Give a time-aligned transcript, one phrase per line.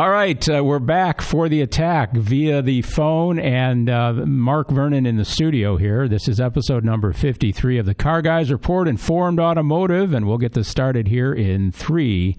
[0.00, 5.04] All right, uh, we're back for the attack via the phone and uh, Mark Vernon
[5.04, 6.08] in the studio here.
[6.08, 10.54] This is episode number 53 of the Car Guys Report Informed Automotive, and we'll get
[10.54, 12.38] this started here in three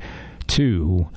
[0.51, 1.07] two,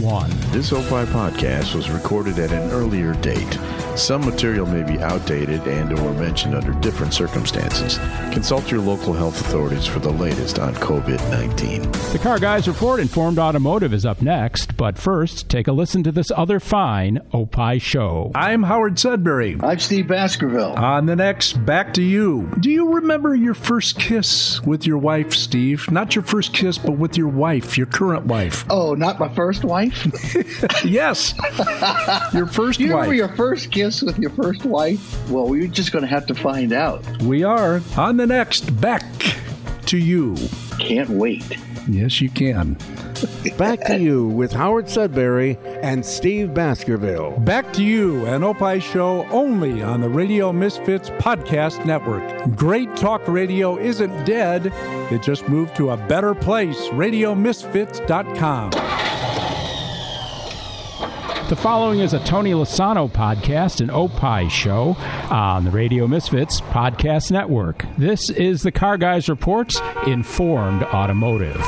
[0.00, 0.30] one.
[0.52, 3.58] This Opie podcast was recorded at an earlier date.
[3.96, 7.98] Some material may be outdated and or mentioned under different circumstances.
[8.32, 12.12] Consult your local health authorities for the latest on COVID-19.
[12.12, 16.12] The Car Guys Report Informed Automotive is up next, but first, take a listen to
[16.12, 18.30] this other fine Opie show.
[18.36, 19.60] I'm Howard Sudberry.
[19.64, 20.74] I'm Steve Baskerville.
[20.74, 22.52] On the next, back to you.
[22.60, 25.90] Do you remember your first kiss with your wife, Steve?
[25.90, 28.64] Not your first kiss, but with your wife, your current wife.
[28.68, 30.06] Oh, Oh, not my first wife?
[30.84, 31.32] yes.
[32.34, 33.06] Your first you wife.
[33.08, 35.30] remember your first kiss with your first wife?
[35.30, 37.02] Well, we're just going to have to find out.
[37.22, 39.02] we are on the next, back
[39.86, 40.36] to you.
[40.78, 41.56] Can't wait.
[41.88, 42.76] Yes, you can.
[43.56, 47.38] Back to you with Howard Sudberry and Steve Baskerville.
[47.40, 52.22] Back to you, an Opie show only on the Radio Misfits Podcast Network.
[52.56, 54.66] Great talk radio isn't dead,
[55.12, 56.76] it just moved to a better place.
[56.88, 58.70] RadioMisfits.com.
[61.48, 64.96] The following is a Tony Lasano podcast, an Opie show
[65.30, 67.84] on the Radio Misfits Podcast Network.
[67.96, 71.64] This is the Car Guys Reports Informed Automotive.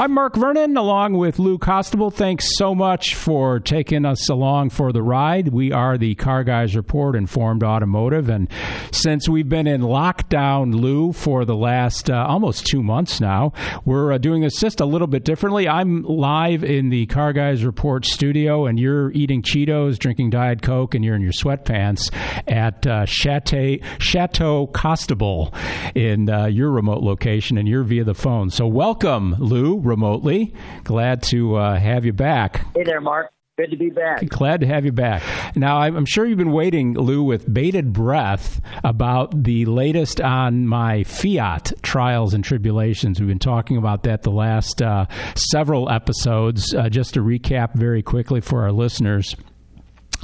[0.00, 2.10] I'm Mark Vernon, along with Lou Costabile.
[2.10, 5.48] Thanks so much for taking us along for the ride.
[5.48, 8.48] We are the Car Guys Report Informed Automotive, and
[8.92, 13.52] since we've been in lockdown, Lou, for the last uh, almost two months now,
[13.84, 15.68] we're uh, doing this just a little bit differently.
[15.68, 20.94] I'm live in the Car Guys Report studio, and you're eating Cheetos, drinking Diet Coke,
[20.94, 22.10] and you're in your sweatpants
[22.48, 25.54] at uh, Chateau, Chateau Costabile
[25.94, 28.48] in uh, your remote location, and you're via the phone.
[28.48, 30.54] So, welcome, Lou, remotely.
[30.84, 32.64] Glad to uh, have you back.
[32.74, 33.32] Hey there, Mark.
[33.58, 34.26] Good to be back.
[34.26, 35.22] Glad to have you back.
[35.54, 40.66] Now, I'm I'm sure you've been waiting, Lou, with bated breath about the latest on
[40.66, 43.20] my Fiat trials and tribulations.
[43.20, 45.04] We've been talking about that the last uh,
[45.50, 46.74] several episodes.
[46.74, 49.36] Uh, just to recap very quickly for our listeners.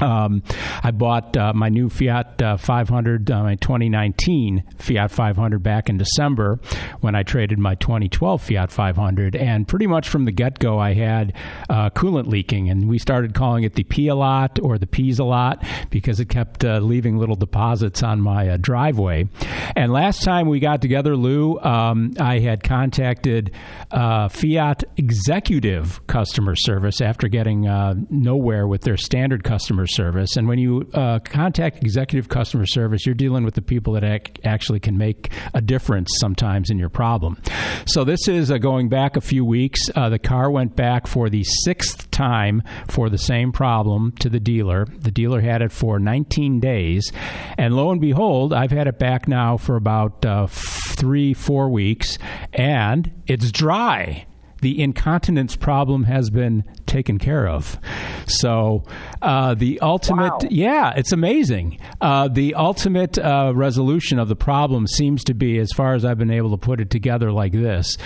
[0.01, 0.43] Um,
[0.83, 5.97] I bought uh, my new Fiat uh, 500, uh, my 2019 Fiat 500 back in
[5.97, 6.61] December
[7.01, 9.37] when I traded my 2012 Fiat 500.
[9.37, 11.33] And pretty much from the get go, I had
[11.71, 12.69] uh, coolant leaking.
[12.69, 16.21] And we started calling it the P a lot or the P's a lot because
[16.21, 19.29] it kept uh, leaving little deposits on my uh, driveway.
[19.75, 23.53] And last time we got together, Lou, um, I had contacted
[23.91, 27.63] Fiat Executive Customer Service after getting
[28.11, 30.37] nowhere with their standard customer service.
[30.37, 34.35] And when you uh, contact executive customer service, you're dealing with the people that ac-
[34.45, 37.41] actually can make a difference sometimes in your problem.
[37.87, 39.81] So this is uh, going back a few weeks.
[39.95, 44.41] Uh, the car went back for the sixth time for the same problem to the
[44.41, 44.87] dealer.
[44.87, 47.13] The dealer had it for 19 days.
[47.59, 52.19] And lo and behold, I've had it back now for about uh, three, four weeks,
[52.53, 54.27] and it's dry
[54.67, 57.79] the incontinence problem has been taken care of.
[58.27, 58.83] So
[59.23, 60.49] uh, the ultimate, Wow.
[60.51, 61.79] yeah, it's amazing.
[62.01, 66.19] Uh, the ultimate uh, resolution of the problem seems to be, as far as I've
[66.19, 67.97] been able to put it together, like this: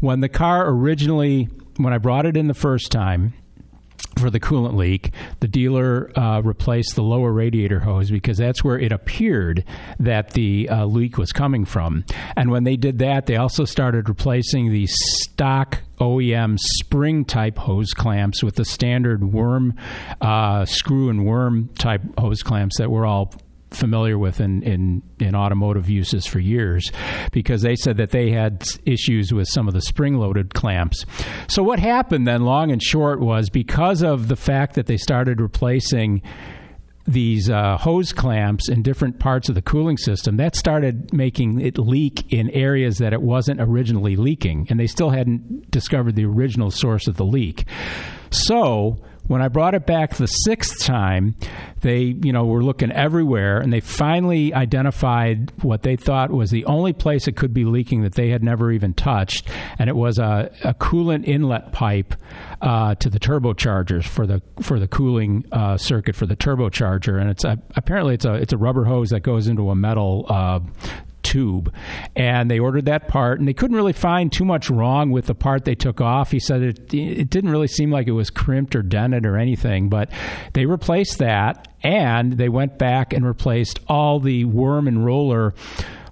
[0.00, 3.32] when the car originally, when I brought it in the first time
[4.18, 8.78] for the coolant leak, the dealer uh, replaced the lower radiator hose because that's where
[8.78, 9.64] it appeared
[9.98, 12.04] that the uh, leak was coming from.
[12.36, 17.92] And when they did that, they also started replacing the stock OEM spring type hose
[17.92, 19.74] clamps with the standard worm,
[20.20, 23.34] uh, screw and worm type hose clamps that we're all
[23.70, 26.90] familiar with in, in, in automotive uses for years
[27.32, 31.04] because they said that they had issues with some of the spring loaded clamps.
[31.48, 35.40] So, what happened then, long and short, was because of the fact that they started
[35.40, 36.22] replacing
[37.06, 41.78] these uh, hose clamps in different parts of the cooling system, that started making it
[41.78, 44.66] leak in areas that it wasn't originally leaking.
[44.68, 47.64] And they still hadn't discovered the original source of the leak.
[48.30, 51.36] So, when I brought it back the sixth time,
[51.82, 56.64] they, you know, were looking everywhere and they finally identified what they thought was the
[56.64, 59.48] only place it could be leaking that they had never even touched.
[59.78, 62.14] And it was a, a coolant inlet pipe
[62.60, 67.20] uh, to the turbochargers for the for the cooling uh, circuit for the turbocharger.
[67.20, 70.26] And it's a, apparently it's a it's a rubber hose that goes into a metal
[70.28, 70.60] uh,
[71.22, 71.72] tube.
[72.16, 75.34] And they ordered that part, and they couldn't really find too much wrong with the
[75.34, 76.30] part they took off.
[76.30, 79.88] He said it, it didn't really seem like it was crimped or dented or anything,
[79.88, 80.10] but
[80.54, 85.54] they replaced that, and they went back and replaced all the worm and roller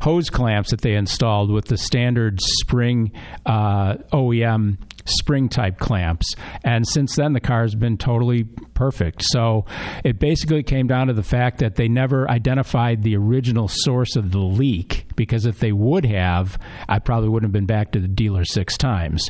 [0.03, 3.11] hose clamps that they installed with the standard spring
[3.47, 6.35] uh, OEM spring type clamps.
[6.65, 8.45] And since then, the car has been totally
[8.75, 9.23] perfect.
[9.25, 9.65] So
[10.05, 14.31] it basically came down to the fact that they never identified the original source of
[14.31, 16.59] the leak because if they would have,
[16.89, 19.29] I probably wouldn't have been back to the dealer six times.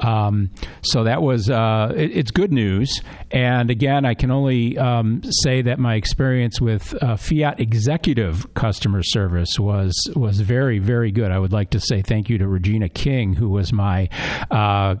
[0.00, 0.50] Um,
[0.82, 3.00] so that was uh, it, it's good news.
[3.30, 9.02] And again, I can only um, say that my experience with uh, Fiat executive customer
[9.02, 11.30] service was was very very good.
[11.30, 14.08] I would like to say thank you to Regina King, who was my
[14.50, 14.96] uh,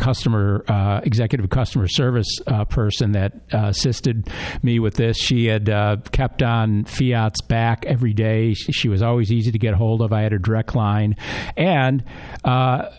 [0.00, 4.28] customer uh, executive customer service uh, person that uh, assisted
[4.62, 5.16] me with this.
[5.18, 8.54] She had uh, kept on Fiat's back every day.
[8.54, 10.12] She, was always easy to get hold of.
[10.12, 11.16] I had a direct line,
[11.56, 12.02] and
[12.44, 12.90] uh,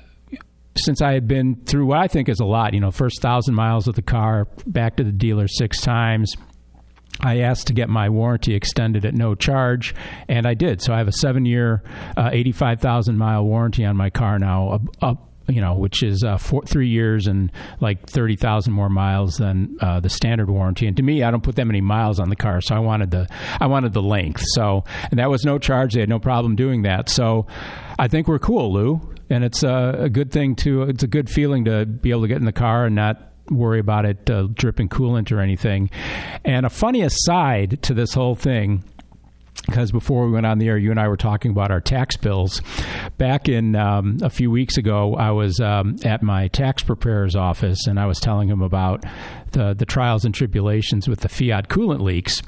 [0.77, 3.55] since I had been through what I think is a lot, you know, first thousand
[3.55, 6.35] miles of the car, back to the dealer six times.
[7.19, 9.93] I asked to get my warranty extended at no charge,
[10.27, 10.81] and I did.
[10.81, 11.83] So I have a seven year,
[12.15, 16.63] uh, 85,000 mile warranty on my car now, up, you know, which is uh, four,
[16.63, 20.87] three years and like 30,000 more miles than uh, the standard warranty.
[20.87, 23.11] And to me, I don't put that many miles on the car, so I wanted
[23.11, 23.27] the
[23.59, 24.43] I wanted the length.
[24.53, 25.93] So, and that was no charge.
[25.93, 27.09] They had no problem doing that.
[27.09, 27.47] So,
[27.99, 30.83] I think we're cool, Lou, and it's a, a good thing to.
[30.83, 33.79] It's a good feeling to be able to get in the car and not worry
[33.79, 35.89] about it uh, dripping coolant or anything.
[36.45, 38.83] And a funny aside to this whole thing
[39.67, 42.17] because before we went on the air, you and I were talking about our tax
[42.17, 42.61] bills.
[43.17, 47.85] Back in um, a few weeks ago, I was um, at my tax preparer's office
[47.87, 49.05] and I was telling him about
[49.51, 52.41] the, the trials and tribulations with the Fiat coolant leaks.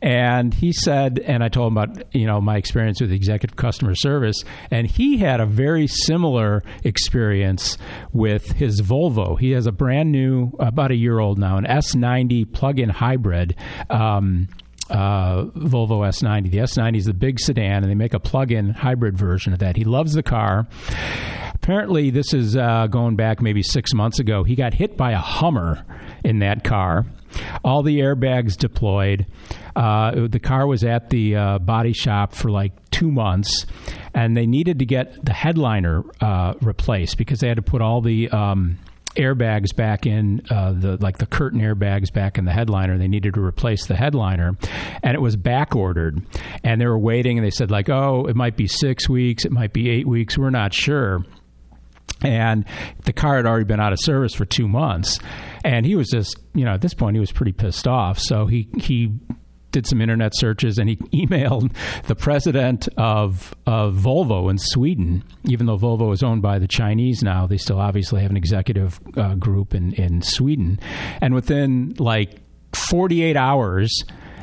[0.00, 3.94] And he said, and I told him about you know my experience with executive customer
[3.94, 4.36] service,
[4.70, 7.76] and he had a very similar experience
[8.12, 9.38] with his Volvo.
[9.38, 13.56] He has a brand new, about a year old now, an S90 plug-in hybrid.
[13.90, 14.48] Um,
[14.90, 16.50] uh, Volvo S90.
[16.50, 19.76] The S90 is the big sedan, and they make a plug-in hybrid version of that.
[19.76, 20.66] He loves the car.
[21.54, 24.44] Apparently, this is uh, going back maybe six months ago.
[24.44, 25.84] He got hit by a Hummer
[26.24, 27.06] in that car.
[27.64, 29.26] All the airbags deployed.
[29.74, 33.66] Uh, the car was at the uh, body shop for like two months,
[34.14, 38.00] and they needed to get the headliner uh, replaced because they had to put all
[38.00, 38.78] the um,
[39.16, 42.98] airbags back in uh, the like the curtain airbags back in the headliner.
[42.98, 44.56] They needed to replace the headliner,
[45.02, 46.22] and it was back ordered.
[46.62, 49.52] And they were waiting, and they said like, "Oh, it might be six weeks, it
[49.52, 50.38] might be eight weeks.
[50.38, 51.24] We're not sure."
[52.22, 52.64] And
[53.04, 55.18] the car had already been out of service for two months,
[55.64, 58.18] and he was just, you know, at this point he was pretty pissed off.
[58.18, 59.12] So he he
[59.72, 60.96] did some internet searches and he
[61.26, 61.72] emailed
[62.06, 65.22] the president of, of Volvo in Sweden.
[65.44, 69.00] Even though Volvo is owned by the Chinese now, they still obviously have an executive
[69.16, 70.78] uh, group in, in Sweden.
[71.20, 72.40] And within like
[72.74, 73.92] 48 hours,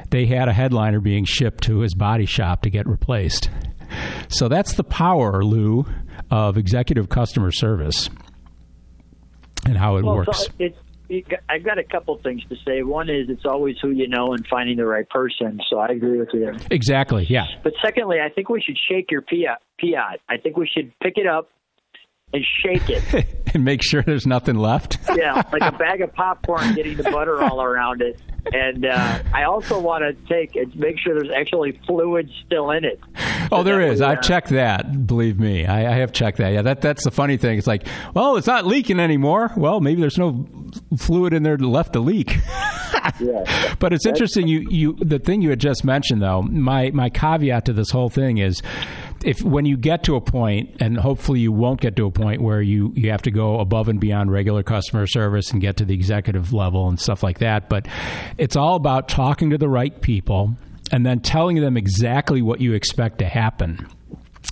[0.10, 3.50] they had a headliner being shipped to his body shop to get replaced.
[4.28, 5.86] So that's the power, Lou,
[6.30, 8.10] of executive customer service
[9.66, 10.46] and how it well, works.
[10.46, 10.78] So it's
[11.50, 12.82] I've got a couple things to say.
[12.82, 15.60] One is it's always who you know and finding the right person.
[15.70, 16.56] So I agree with you there.
[16.72, 17.26] Exactly.
[17.30, 17.46] Yeah.
[17.64, 19.62] But secondly, I think we should shake your Fiat.
[19.82, 20.22] Fiat.
[20.30, 21.50] I think we should pick it up
[22.34, 24.98] and shake it and make sure there's nothing left.
[25.16, 28.20] yeah, like a bag of popcorn, getting the butter all around it.
[28.52, 32.84] And uh, I also want to take and make sure there's actually fluid still in
[32.84, 33.00] it.
[33.54, 34.02] Oh, there is.
[34.02, 35.06] I've checked that.
[35.06, 36.50] Believe me, I, I, have checked that.
[36.54, 37.58] Yeah, that that's the funny thing.
[37.58, 37.86] It's like,
[38.16, 39.52] well, it's not leaking anymore.
[39.56, 40.48] Well, maybe there's no
[40.98, 42.38] fluid in there left to leak.
[43.20, 43.76] yeah.
[43.78, 44.48] But it's interesting.
[44.48, 46.42] You you the thing you had just mentioned though.
[46.42, 48.62] My my caveat to this whole thing is
[49.24, 52.42] if when you get to a point, and hopefully you won't get to a point
[52.42, 55.86] where you you have to go above and beyond regular customer service and get to
[55.86, 57.88] the executive level and stuff like that, but
[58.38, 60.56] it's all about talking to the right people
[60.94, 63.88] and then telling them exactly what you expect to happen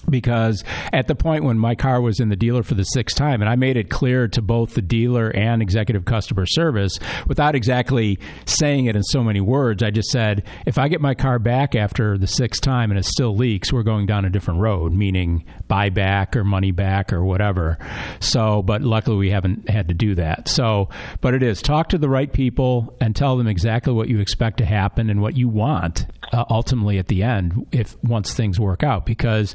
[0.09, 3.41] because at the point when my car was in the dealer for the sixth time,
[3.41, 8.19] and I made it clear to both the dealer and executive customer service without exactly
[8.45, 11.75] saying it in so many words, I just said, if I get my car back
[11.75, 15.45] after the sixth time and it still leaks, we're going down a different road, meaning
[15.69, 17.77] buyback or money back or whatever.
[18.19, 20.47] So, but luckily we haven't had to do that.
[20.47, 20.89] So,
[21.21, 24.57] but it is talk to the right people and tell them exactly what you expect
[24.57, 28.83] to happen and what you want uh, ultimately at the end if once things work
[28.83, 29.53] out because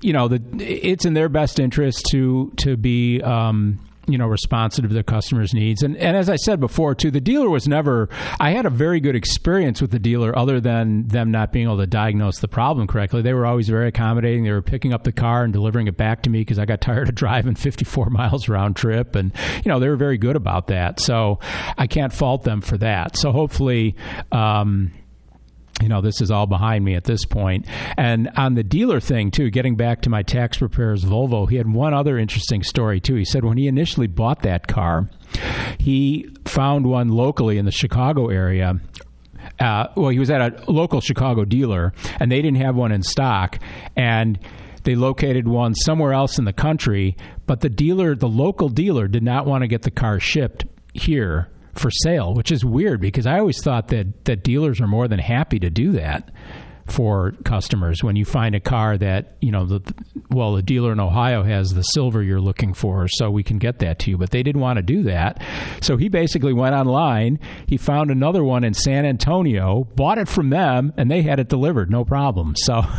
[0.00, 3.78] you know the it's in their best interest to to be um,
[4.10, 5.82] you know responsive to their customers' needs.
[5.82, 8.08] And and as I said before, too, the dealer was never.
[8.38, 11.78] I had a very good experience with the dealer, other than them not being able
[11.78, 13.22] to diagnose the problem correctly.
[13.22, 14.44] They were always very accommodating.
[14.44, 16.80] They were picking up the car and delivering it back to me because I got
[16.90, 19.32] tired of driving 54 miles round trip, and
[19.64, 21.00] you know they were very good about that.
[21.00, 21.38] So
[21.78, 23.16] I can't fault them for that.
[23.16, 23.96] So hopefully.
[24.32, 24.92] Um,
[25.80, 27.66] you know, this is all behind me at this point.
[27.96, 31.72] And on the dealer thing, too, getting back to my tax preparer's Volvo, he had
[31.72, 33.14] one other interesting story, too.
[33.14, 35.08] He said when he initially bought that car,
[35.78, 38.80] he found one locally in the Chicago area
[39.58, 43.02] uh, well, he was at a local Chicago dealer, and they didn't have one in
[43.02, 43.58] stock,
[43.96, 44.38] and
[44.84, 49.22] they located one somewhere else in the country, but the dealer, the local dealer, did
[49.22, 53.38] not want to get the car shipped here for sale, which is weird because I
[53.38, 56.30] always thought that that dealers are more than happy to do that
[56.86, 58.02] for customers.
[58.02, 59.94] When you find a car that you know the
[60.30, 63.78] well the dealer in Ohio has the silver you're looking for so we can get
[63.78, 64.18] that to you.
[64.18, 65.42] But they didn't want to do that.
[65.80, 67.38] So he basically went online.
[67.66, 71.48] He found another one in San Antonio bought it from them and they had it
[71.48, 71.90] delivered.
[71.90, 72.54] No problem.
[72.56, 72.82] So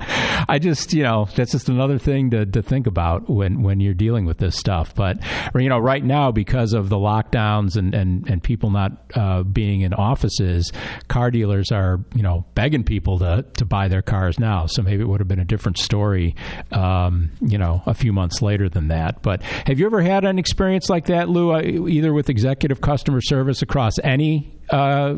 [0.50, 3.94] I just, you know, that's just another thing to, to think about when, when you're
[3.94, 4.92] dealing with this stuff.
[4.96, 5.18] But,
[5.54, 9.82] you know, right now, because of the lockdowns and, and, and people not uh, being
[9.82, 10.72] in offices,
[11.06, 14.66] car dealers are, you know, begging people to, to buy their cars now.
[14.66, 16.34] So maybe it would have been a different story,
[16.72, 19.22] um, you know, a few months later than that.
[19.22, 23.20] But have you ever had an experience like that, Lou, uh, either with executive customer
[23.20, 25.14] service across any uh,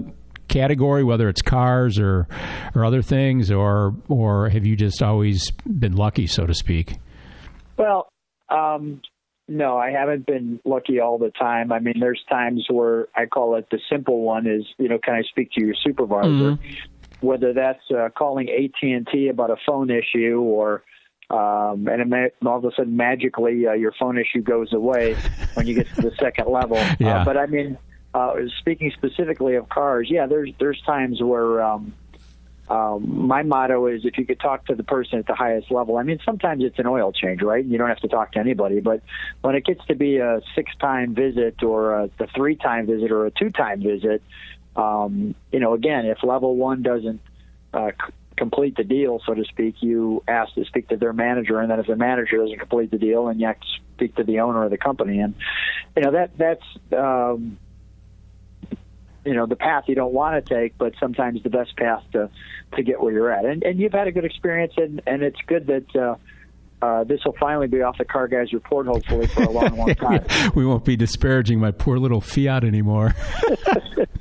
[0.52, 2.28] category, whether it's cars or
[2.74, 6.96] or other things, or or have you just always been lucky, so to speak?
[7.76, 8.08] Well,
[8.48, 9.00] um,
[9.48, 11.72] no, I haven't been lucky all the time.
[11.72, 15.14] I mean, there's times where I call it the simple one is, you know, can
[15.14, 16.28] I speak to your supervisor?
[16.28, 17.26] Mm-hmm.
[17.26, 20.82] Whether that's uh, calling AT and T about a phone issue or
[21.30, 25.16] um, and all of a sudden magically uh, your phone issue goes away
[25.54, 26.76] when you get to the second level.
[26.98, 27.22] Yeah.
[27.22, 27.78] Uh, but I mean,
[28.14, 31.94] uh, speaking specifically of cars, yeah, there's there's times where um,
[32.68, 35.96] um, my motto is if you could talk to the person at the highest level.
[35.96, 37.64] I mean, sometimes it's an oil change, right?
[37.64, 39.02] You don't have to talk to anybody, but
[39.40, 43.30] when it gets to be a six-time visit or a, a three-time visit or a
[43.30, 44.22] two-time visit,
[44.76, 47.20] um, you know, again, if level one doesn't
[47.74, 47.90] uh,
[48.36, 51.80] complete the deal, so to speak, you ask to speak to their manager, and then
[51.80, 53.66] if the manager doesn't complete the deal, then you have to
[53.96, 55.34] speak to the owner of the company, and
[55.96, 56.64] you know that that's.
[56.96, 57.58] Um,
[59.24, 62.30] you know the path you don't want to take, but sometimes the best path to
[62.74, 63.44] to get where you're at.
[63.44, 65.96] And and you've had a good experience, and and it's good that.
[65.96, 66.16] Uh,
[66.80, 69.94] uh, this will finally be off the car guys report, hopefully, for a long, long
[69.94, 70.26] time.
[70.56, 73.14] we won't be disparaging my poor little Fiat anymore.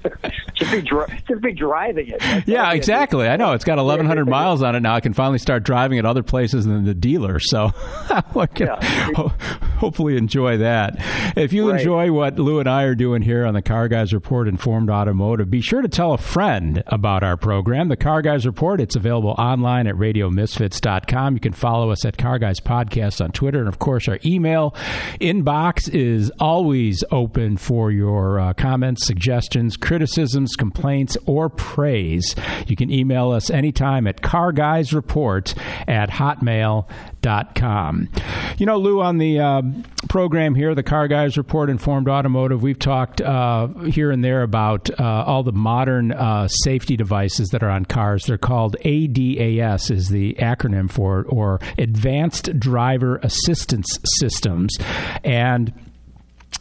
[0.62, 2.20] just, be dri- be driving it.
[2.20, 3.28] That's yeah, exactly.
[3.28, 4.96] I know it's got 1,100 miles on it now.
[4.96, 7.40] I can finally start driving at other places than the dealer.
[7.40, 7.72] So
[8.10, 9.12] I can yeah.
[9.16, 9.34] ho-
[9.78, 10.96] hopefully enjoy that.
[11.36, 11.80] If you right.
[11.80, 15.50] enjoy what Lou and I are doing here on the Car Guys Report Informed Automotive,
[15.50, 18.80] be sure to tell a friend about our program, the Car Guys Report.
[18.80, 21.34] It's available online at radiomisfits.com.
[21.34, 23.60] You can follow us at Car Guys Podcast on Twitter.
[23.60, 24.76] And of course, our email
[25.20, 32.36] inbox is always open for your uh, comments, suggestions, criticisms, complaints, or praise.
[32.68, 38.10] You can email us anytime at carguysreport at hotmail.com.
[38.58, 39.62] You know, Lou, on the uh,
[40.10, 44.90] program here, the Car Guys Report Informed Automotive, we've talked uh, here and there about
[45.00, 48.26] uh, all the modern uh, safety devices that are on cars.
[48.26, 54.76] They're called ADAS, is the acronym for it, or Advanced Driver Assistance Systems.
[55.24, 55.74] And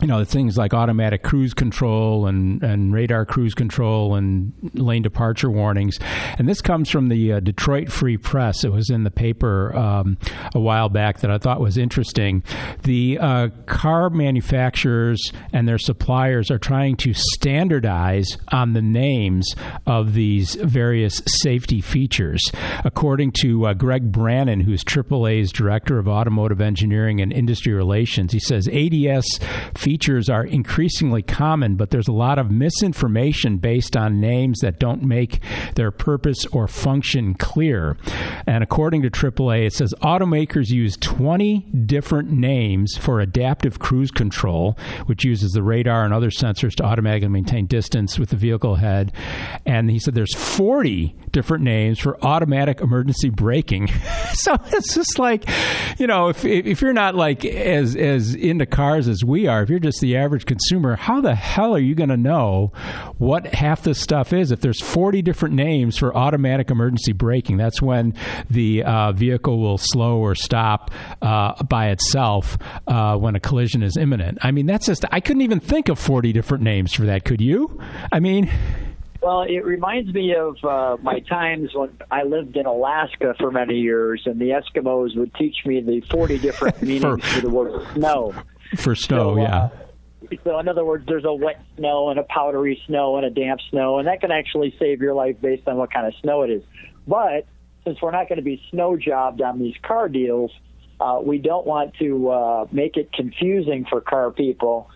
[0.01, 5.51] you know things like automatic cruise control and, and radar cruise control and lane departure
[5.51, 5.99] warnings.
[6.39, 8.65] And this comes from the uh, detroit free press.
[8.65, 10.17] It was in the paper um,
[10.55, 12.43] a while back that i thought was interesting.
[12.83, 15.21] The uh, car manufacturers
[15.53, 19.55] and their suppliers are trying to standardize on the names
[19.87, 22.41] of these various safety features.
[22.85, 28.41] According to uh, greg brannon who's aaa's director of automotive engineering and industry relations he
[28.41, 29.25] says ADAS
[29.91, 35.03] features are increasingly common, but there's a lot of misinformation based on names that don't
[35.03, 35.41] make
[35.75, 37.97] their purpose or function clear.
[38.47, 44.79] And according to AAA, it says automakers use 20 different names for adaptive cruise control,
[45.07, 49.13] which uses the radar and other sensors to automatically maintain distance with the vehicle ahead.
[49.67, 53.89] And he said there's 40 different names for automatic emergency braking.
[54.35, 55.49] so it's just like,
[55.99, 59.69] you know, if if you're not like as as into cars as we are, if
[59.69, 62.73] you're just the average consumer, how the hell are you going to know
[63.19, 67.57] what half this stuff is if there's 40 different names for automatic emergency braking?
[67.57, 68.15] That's when
[68.49, 70.91] the uh, vehicle will slow or stop
[71.23, 74.39] uh, by itself uh, when a collision is imminent.
[74.43, 77.25] I mean, that's just I couldn't even think of 40 different names for that.
[77.25, 77.81] Could you?
[78.13, 78.51] I mean.
[79.23, 83.75] Well, it reminds me of uh, my times when I lived in Alaska for many
[83.75, 87.87] years, and the Eskimos would teach me the 40 different meanings for, for the word
[87.93, 88.35] snow.
[88.77, 89.57] For snow, so, yeah.
[89.57, 89.71] Uh,
[90.45, 93.61] So, in other words, there's a wet snow and a powdery snow and a damp
[93.71, 96.51] snow, and that can actually save your life based on what kind of snow it
[96.51, 96.63] is.
[97.09, 97.47] But
[97.85, 100.53] since we're not going to be snow jobbed on these car deals,
[101.01, 104.91] uh, we don't want to uh, make it confusing for car people.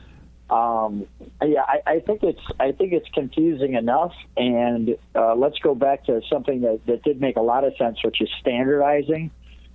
[0.50, 1.06] Um,
[1.42, 4.12] yeah, I, I think it's I think it's confusing enough.
[4.36, 8.04] And uh, let's go back to something that, that did make a lot of sense,
[8.04, 9.30] which is standardizing.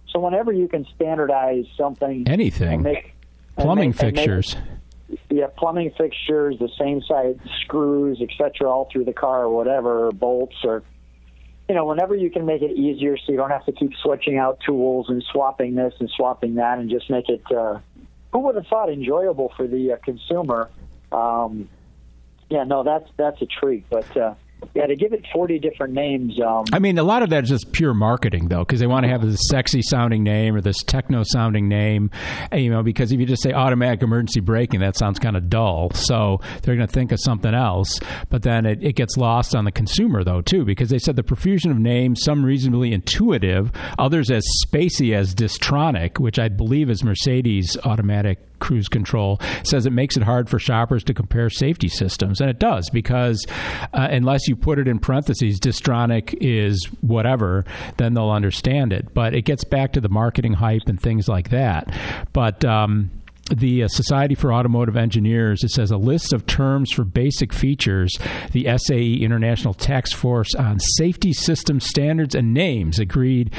[0.10, 3.14] So whenever you can standardize something, anything, make,
[3.60, 4.56] plumbing make, fixtures.
[5.10, 10.08] Make, yeah, plumbing fixtures, the same size screws, etc., all through the car or whatever,
[10.08, 10.84] or bolts or
[11.70, 14.40] you know, whenever you can make it easier so you don't have to keep switching
[14.40, 17.78] out tools and swapping this and swapping that and just make it, uh,
[18.34, 20.68] who would have thought, enjoyable for the uh, consumer.
[21.12, 21.70] Um,
[22.50, 23.88] yeah, no, that's that's a treat.
[23.88, 24.34] But uh,
[24.76, 26.40] yeah, to give it 40 different names.
[26.40, 29.04] Um, I mean, a lot of that is just pure marketing, though, because they want
[29.04, 32.12] to have this sexy sounding name or this techno sounding name,
[32.54, 35.92] you know, because if you just say automatic emergency braking, that sounds kind of dull.
[35.92, 38.00] So they're going to think of something else.
[38.30, 41.24] But then it, it gets lost on the consumer, though, too, because they said the
[41.24, 47.04] profusion of names, some reasonably intuitive, others as spacey as Distronic, which I believe is
[47.04, 52.42] Mercedes automatic cruise control says it makes it hard for shoppers to compare safety systems,
[52.42, 53.46] and it does because
[53.94, 57.66] uh, unless you put it in parentheses, Distronic is whatever,
[57.98, 59.14] then they'll understand it.
[59.14, 61.94] But it gets back to the marketing hype and things like that.
[62.34, 63.12] But um,
[63.50, 68.18] the uh, Society for Automotive Engineers, it says a list of terms for basic features
[68.52, 73.54] the SAE International Task Force on Safety System Standards and Names agreed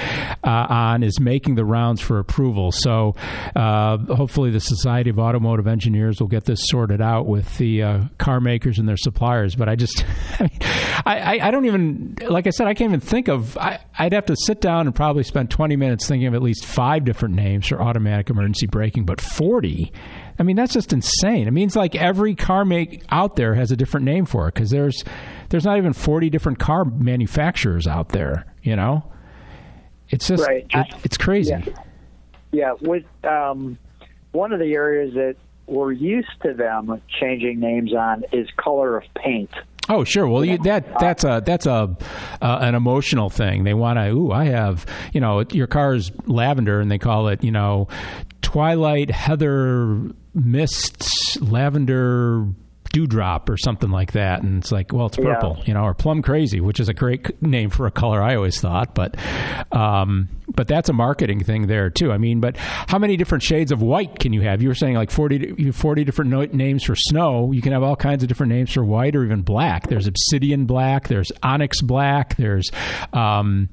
[0.45, 2.73] uh, on is making the rounds for approval.
[2.73, 3.15] So
[3.57, 8.05] uh, hopefully, the Society of Automotive Engineers will get this sorted out with the uh,
[8.19, 9.55] car makers and their suppliers.
[9.55, 10.05] But I just,
[10.41, 14.13] I, I, I, don't even, like I said, I can't even think of, I, I'd
[14.13, 17.35] have to sit down and probably spend 20 minutes thinking of at least five different
[17.35, 19.80] names for automatic emergency braking, but 40
[20.39, 21.47] I mean, that's just insane.
[21.47, 24.71] It means like every car make out there has a different name for it because
[24.71, 25.05] there's
[25.51, 28.47] there's not even 40 different car manufacturers out there.
[28.63, 29.05] You know,
[30.09, 30.67] it's just right.
[30.71, 31.51] it, it's crazy.
[31.51, 31.75] Yeah,
[32.53, 32.73] yeah.
[32.81, 33.79] with um,
[34.33, 39.05] one of the areas that we're used to them changing names on is color of
[39.15, 39.51] paint.
[39.91, 40.29] Oh, sure.
[40.29, 41.97] Well, you, that that's a that's a
[42.41, 43.65] uh, an emotional thing.
[43.65, 44.11] They want to.
[44.11, 47.89] Ooh, I have you know your car's lavender, and they call it you know
[48.41, 50.01] twilight heather
[50.33, 52.47] mists lavender
[52.93, 54.43] dewdrop or something like that.
[54.43, 55.65] And it's like well it's purple yeah.
[55.67, 58.61] you know or plum crazy which is a great name for a color i always
[58.61, 58.95] thought.
[58.95, 59.17] But
[59.73, 62.13] um, but that's a marketing thing there too.
[62.13, 64.63] I mean but how many different shades of white can you have?
[64.63, 67.53] You were saying like 40 40 different no- names for snow.
[67.53, 69.89] You can have all kinds of different names for white or even black.
[69.89, 72.71] There's obsidian black there's onyx black there's
[73.13, 73.69] um,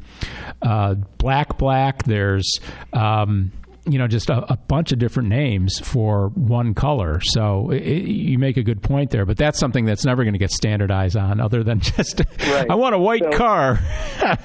[0.61, 2.59] uh, black black there's
[2.93, 3.51] um,
[3.87, 7.21] you know just a, a, bunch of different names for one color.
[7.21, 10.39] So it, you make a good point there, but that's something that's never going to
[10.39, 12.69] get standardized on, other than just right.
[12.69, 13.79] I want a white so, car.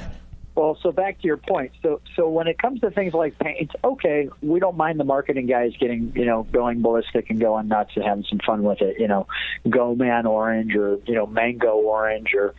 [0.55, 1.73] well, so back to your point.
[1.83, 5.47] So so when it comes to things like paint, okay, we don't mind the marketing
[5.47, 9.01] guys getting you know going ballistic and going nuts and having some fun with it.
[9.01, 9.27] You know,
[9.69, 12.55] Go Man Orange or you know Mango Orange or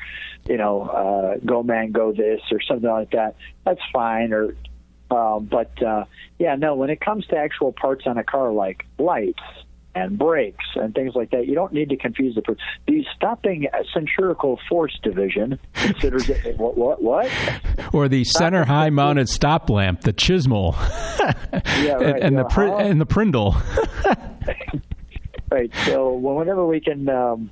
[0.45, 3.35] you know uh, Go Mango this or something like that.
[3.65, 4.33] That's fine.
[4.33, 4.55] Or
[5.11, 6.05] uh, but uh,
[6.39, 6.75] yeah, no.
[6.75, 9.43] When it comes to actual parts on a car, like lights
[9.95, 12.41] and brakes and things like that, you don't need to confuse the.
[12.87, 17.29] The stopping centrifugal force division considers it what what what?
[17.93, 20.73] Or the center high mounted stop lamp, the Chismol,
[21.83, 22.01] yeah, right.
[22.01, 23.55] and, and the pr- and the Prindle.
[25.51, 25.71] right.
[25.85, 27.51] So whenever we can, um,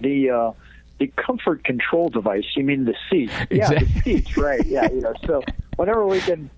[0.00, 0.30] the.
[0.30, 0.52] Uh,
[0.98, 2.44] the comfort control device.
[2.56, 3.30] You mean the seat?
[3.50, 3.86] Yeah, exactly.
[3.86, 4.36] the seats.
[4.36, 4.64] Right.
[4.64, 4.90] Yeah.
[4.90, 5.12] You know.
[5.26, 5.42] So
[5.76, 6.50] whenever we can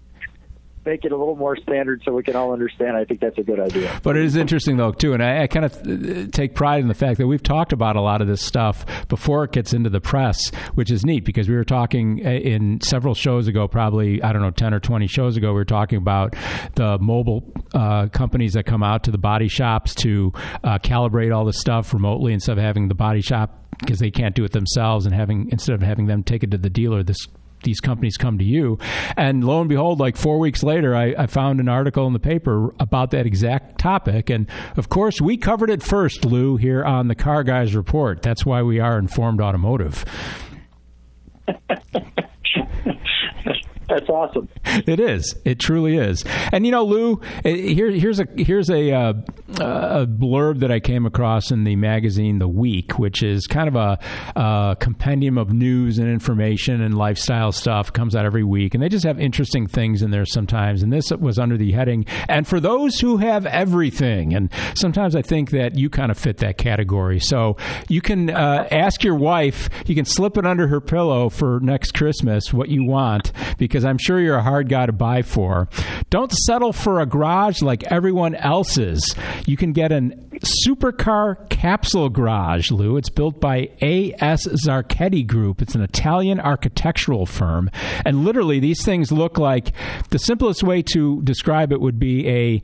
[0.89, 2.97] make it a little more standard so we can all understand.
[2.97, 4.01] I think that's a good idea.
[4.03, 6.89] But it is interesting though too, and I, I, kind of uh, take pride in
[6.89, 9.91] the fact that we've talked about a lot of this stuff before it gets into
[9.91, 14.23] the press, which is neat because we were talking uh, in several shows ago, probably
[14.23, 16.35] I don't know ten or twenty shows ago, we were talking about
[16.75, 20.33] the mobile uh, companies that come out to the body shops to
[20.65, 24.35] uh, calibrate all the stuff remotely instead of having the body shop because they can't
[24.35, 27.29] do it themselves and having instead of having them take it to the dealer this
[27.63, 28.79] these companies come to you.
[29.17, 32.19] And lo and behold, like four weeks later, I, I, found an article in the
[32.19, 34.31] paper about that exact topic.
[34.31, 38.23] And of course, we covered it first, Lou, here on the Car Guys Report.
[38.23, 40.05] That's why we are informed automotive.
[43.89, 44.49] That's awesome.
[44.87, 45.35] It is.
[45.45, 46.23] It truly is.
[46.53, 49.13] And you know, Lou, here, here's a here's a uh,
[49.61, 53.77] a blurb that I came across in the magazine The Week, which is kind of
[53.77, 53.99] a,
[54.37, 57.93] a compendium of news and information and lifestyle stuff.
[57.93, 60.83] Comes out every week, and they just have interesting things in there sometimes.
[60.83, 64.35] And this was under the heading, and for those who have everything.
[64.35, 67.21] And sometimes I think that you kind of fit that category.
[67.21, 67.57] So
[67.89, 71.95] you can uh, ask your wife, you can slip it under her pillow for next
[71.95, 75.69] Christmas what you want, because I'm sure you're a hard guy to buy for.
[76.11, 79.15] Don't settle for a garage like everyone else's.
[79.47, 80.31] You can get an
[80.67, 82.97] supercar capsule garage, Lou.
[82.97, 84.47] It's built by A.S.
[84.47, 85.61] Zarchetti Group.
[85.63, 87.71] It's an Italian architectural firm.
[88.05, 89.73] And literally, these things look like
[90.11, 92.63] the simplest way to describe it would be a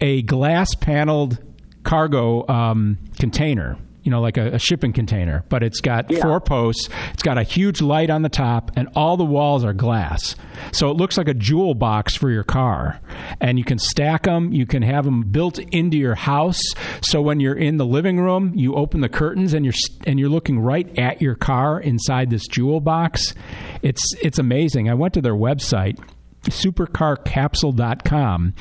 [0.00, 1.38] a glass paneled
[1.82, 3.76] cargo um, container
[4.08, 6.22] you know, like a, a shipping container, but it's got yeah.
[6.22, 6.88] four posts.
[7.12, 10.34] It's got a huge light on the top, and all the walls are glass.
[10.72, 13.02] So it looks like a jewel box for your car.
[13.38, 14.50] And you can stack them.
[14.50, 16.62] You can have them built into your house.
[17.02, 19.74] So when you're in the living room, you open the curtains and you're
[20.06, 23.34] and you're looking right at your car inside this jewel box.
[23.82, 24.88] It's it's amazing.
[24.88, 25.98] I went to their website
[26.42, 28.54] supercarcapsule.com.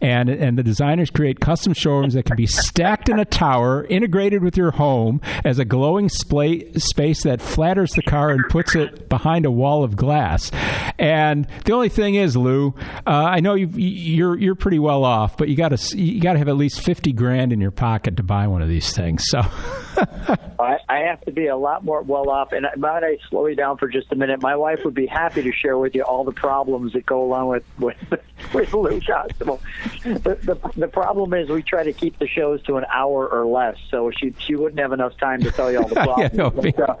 [0.00, 4.42] And, and the designers create custom showrooms that can be stacked in a tower, integrated
[4.42, 9.08] with your home as a glowing splay, space that flatters the car and puts it
[9.08, 10.50] behind a wall of glass.
[10.98, 12.74] And the only thing is, Lou,
[13.06, 16.34] uh, I know you you're you're pretty well off, but you got to you got
[16.34, 19.24] to have at least fifty grand in your pocket to buy one of these things.
[19.26, 19.40] So
[20.58, 22.52] I, I have to be a lot more well off.
[22.52, 24.42] And might I slow you down for just a minute?
[24.42, 27.48] My wife would be happy to share with you all the problems that go along
[27.48, 27.96] with with,
[28.54, 29.60] with Lou Costabile.
[30.02, 33.46] The, the the problem is we try to keep the shows to an hour or
[33.46, 35.94] less, so she she wouldn't have enough time to tell you all the
[36.34, 36.34] problems.
[36.34, 36.96] yeah, but, uh,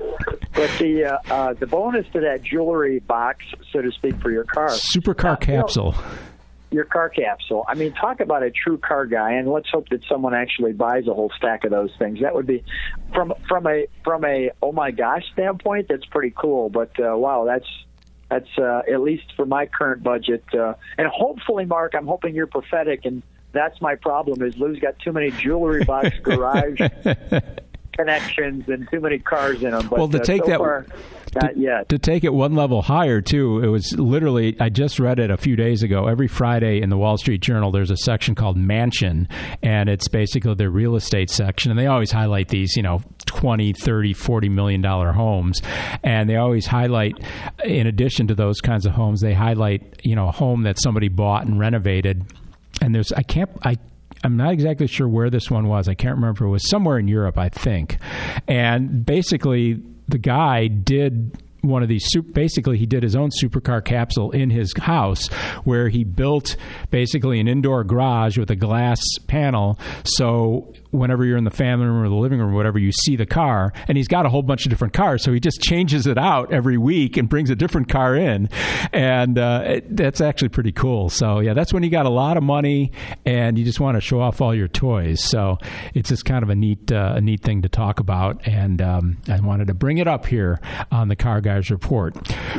[0.54, 4.44] but the uh, uh, the bonus to that jewelry box, so to speak, for your
[4.44, 5.94] car, supercar capsule.
[5.96, 6.18] You know,
[6.72, 7.64] your car capsule.
[7.68, 11.06] I mean, talk about a true car guy, and let's hope that someone actually buys
[11.06, 12.20] a whole stack of those things.
[12.20, 12.64] That would be
[13.14, 15.88] from from a from a oh my gosh standpoint.
[15.88, 16.70] That's pretty cool.
[16.70, 17.66] But uh, wow, that's
[18.32, 20.42] that's uh, at least for my current budget.
[20.54, 24.42] Uh, and hopefully, Mark, I'm hoping you're prophetic, and that's my problem.
[24.42, 26.80] Is Lou's got too many jewelry box garage
[27.92, 29.86] connections and too many cars in them.
[29.88, 30.58] But, well, to uh, take so that.
[30.58, 30.86] Far,
[31.34, 31.88] not yet.
[31.88, 35.36] To take it one level higher, too, it was literally, I just read it a
[35.36, 36.06] few days ago.
[36.06, 39.28] Every Friday in the Wall Street Journal, there's a section called Mansion,
[39.62, 41.70] and it's basically their real estate section.
[41.70, 45.60] And they always highlight these, you know, 20, 30, 40 million dollar homes.
[46.02, 47.18] And they always highlight,
[47.64, 51.08] in addition to those kinds of homes, they highlight, you know, a home that somebody
[51.08, 52.24] bought and renovated.
[52.80, 53.76] And there's, I can't, I
[54.24, 55.88] I'm not exactly sure where this one was.
[55.88, 56.44] I can't remember.
[56.44, 57.98] It was somewhere in Europe, I think.
[58.46, 64.30] And basically, the guy did one of these basically he did his own supercar capsule
[64.32, 65.28] in his house
[65.64, 66.56] where he built
[66.90, 69.78] basically an indoor garage with a glass panel.
[70.04, 73.16] So whenever you're in the family room or the living room or whatever, you see
[73.16, 75.24] the car, and he's got a whole bunch of different cars.
[75.24, 78.48] So he just changes it out every week and brings a different car in,
[78.92, 81.08] and uh, it, that's actually pretty cool.
[81.08, 82.92] So yeah, that's when you got a lot of money
[83.24, 85.24] and you just want to show off all your toys.
[85.24, 85.58] So
[85.94, 89.16] it's just kind of a neat uh, a neat thing to talk about, and um,
[89.28, 92.14] I wanted to bring it up here on the Car Guys Report.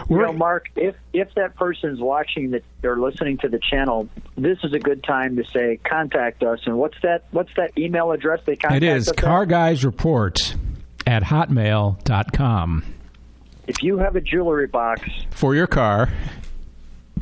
[0.10, 4.10] We're, you know, Mark, if if that person's watching that or listening to the channel,
[4.36, 6.60] this is a good time to say contact us.
[6.65, 7.26] And what's that?
[7.32, 8.23] What's that email address?
[8.24, 10.56] Address they contact It is Car Guys Report
[11.06, 12.84] at hotmail.com.
[13.68, 16.10] If you have a jewelry box for your car,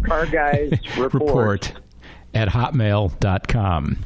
[0.03, 1.13] Car Guys Report.
[1.13, 1.73] report
[2.33, 3.97] at hotmail.com.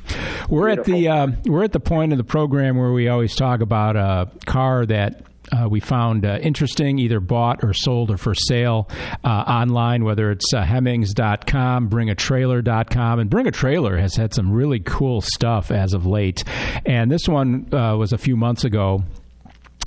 [0.49, 0.93] We're Beautiful.
[0.93, 3.95] at the uh, we're at the point of the program where we always talk about
[3.95, 8.89] a car that uh, we found uh, interesting, either bought or sold or for sale
[9.23, 13.19] uh, online, whether it's uh, Hemmings.com, BringATrailer.com.
[13.19, 16.43] And Bring a Trailer has had some really cool stuff as of late.
[16.85, 19.03] And this one uh, was a few months ago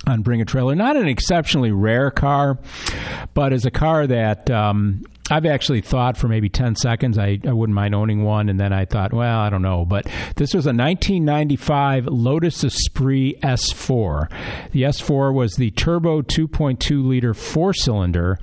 [0.07, 0.75] on Bring a Trailer.
[0.75, 2.57] Not an exceptionally rare car,
[3.33, 7.53] but is a car that um, I've actually thought for maybe 10 seconds I, I
[7.53, 9.85] wouldn't mind owning one, and then I thought, well, I don't know.
[9.85, 14.71] But this was a 1995 Lotus Esprit S4.
[14.71, 18.39] The S4 was the turbo 2.2 liter four cylinder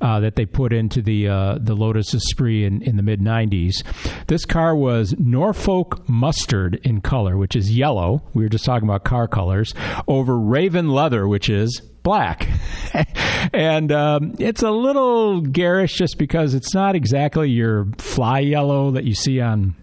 [0.00, 3.82] uh, that they put into the uh, the Lotus Esprit in, in the mid 90s.
[4.26, 8.22] This car was Norfolk mustard in color, which is yellow.
[8.34, 9.74] We were just talking about car colors,
[10.08, 12.48] over raven leather, which is black.
[13.52, 19.04] and um, it's a little garish just because it's not exactly your fly yellow that
[19.04, 19.74] you see on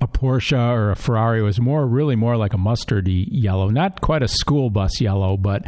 [0.00, 1.40] a Porsche or a Ferrari.
[1.40, 3.68] It was more, really more like a mustardy yellow.
[3.68, 5.64] Not quite a school bus yellow, but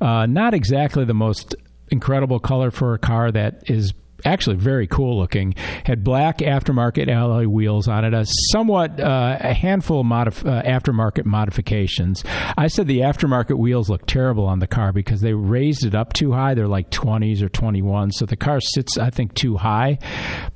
[0.00, 1.54] uh, not exactly the most
[1.90, 3.92] incredible color for a car that is
[4.24, 5.54] actually very cool looking.
[5.84, 10.62] Had black aftermarket alloy wheels on it, a somewhat uh, a handful of modif- uh,
[10.62, 12.24] aftermarket modifications.
[12.56, 16.12] I said the aftermarket wheels look terrible on the car because they raised it up
[16.12, 16.54] too high.
[16.54, 19.98] They're like 20s or 21s, so the car sits, I think, too high.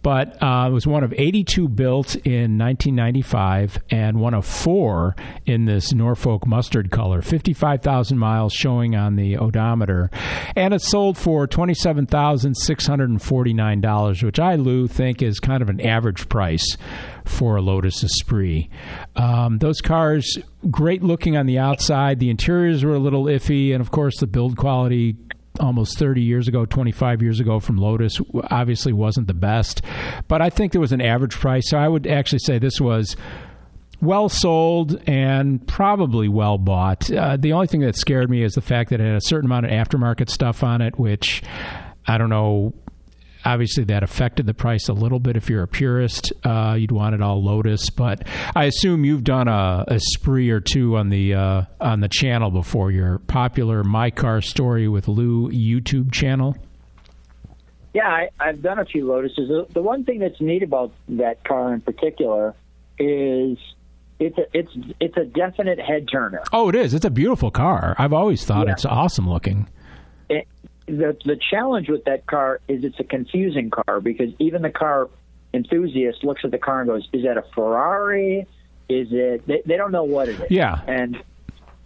[0.03, 5.64] But uh, it was one of 82 built in 1995 and one of four in
[5.64, 7.22] this Norfolk mustard color.
[7.22, 10.11] 55,000 miles showing on the odometer,
[10.57, 16.29] and it sold for 27,640 $49, which I, Lou, think is kind of an average
[16.29, 16.77] price
[17.25, 18.69] for a Lotus Esprit.
[19.17, 20.38] Um, those cars,
[20.71, 22.21] great looking on the outside.
[22.21, 25.17] The interiors were a little iffy, and of course, the build quality
[25.61, 29.83] almost 30 years ago, 25 years ago from Lotus obviously wasn't the best.
[30.27, 31.71] But I think there was an average price.
[31.71, 33.17] So I would actually say this was
[34.01, 37.11] well sold and probably well bought.
[37.11, 39.47] Uh, the only thing that scared me is the fact that it had a certain
[39.47, 41.43] amount of aftermarket stuff on it, which
[42.07, 42.75] I don't know
[43.44, 45.37] obviously that affected the price a little bit.
[45.37, 47.90] If you're a purist, uh, you'd want it all Lotus.
[47.90, 52.50] But I assume you've done a, Esprit or two on the uh, on the channel
[52.50, 52.90] before.
[52.90, 56.57] Your popular My Car Story with Lou YouTube channel.
[57.92, 59.46] Yeah, I, I've done a few Lotuses.
[59.46, 62.54] The, the one thing that's neat about that car in particular
[62.98, 63.57] is
[64.18, 66.42] it's a it's it's a definite head turner.
[66.52, 66.94] Oh, it is.
[66.94, 67.94] It's a beautiful car.
[67.98, 68.72] I've always thought yeah.
[68.72, 69.68] it's awesome looking
[70.87, 75.09] the the challenge with that car is it's a confusing car because even the car
[75.53, 78.47] enthusiast looks at the car and goes, "Is that a Ferrari?
[78.88, 80.51] Is it?" They, they don't know what it is.
[80.51, 81.16] Yeah, and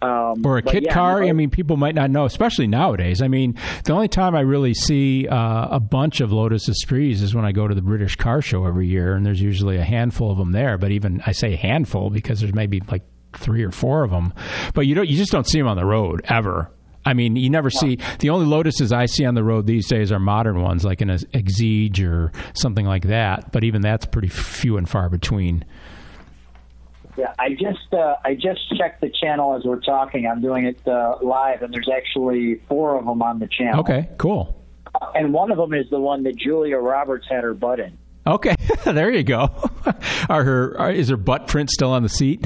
[0.01, 1.23] um, or a kit yeah, car.
[1.23, 3.21] I mean, people might not know, especially nowadays.
[3.21, 7.35] I mean, the only time I really see uh, a bunch of Lotus Esprits is
[7.35, 10.31] when I go to the British Car Show every year, and there's usually a handful
[10.31, 10.77] of them there.
[10.77, 14.33] But even I say handful because there's maybe like three or four of them.
[14.73, 16.71] But you don't, you just don't see them on the road ever.
[17.05, 20.11] I mean, you never see the only Lotuses I see on the road these days
[20.11, 23.51] are modern ones, like an Exige or something like that.
[23.51, 25.65] But even that's pretty few and far between.
[27.17, 30.25] Yeah, I just uh, I just checked the channel as we're talking.
[30.25, 33.81] I'm doing it uh, live, and there's actually four of them on the channel.
[33.81, 34.63] Okay, cool.
[35.15, 37.97] and one of them is the one that Julia Roberts had her butt in.
[38.25, 39.49] Okay, there you go.
[40.29, 42.45] Are her are, is her butt print still on the seat?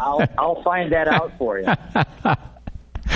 [0.00, 1.66] I'll I'll find that out for you.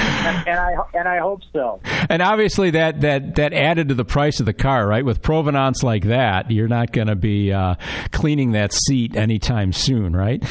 [0.07, 1.81] and, and, I and I hope so.
[2.09, 5.05] And obviously that that that added to the price of the car, right?
[5.05, 7.77] With provenance like that, you're not going to be uh,
[8.13, 10.43] cleaning that seat anytime soon, right?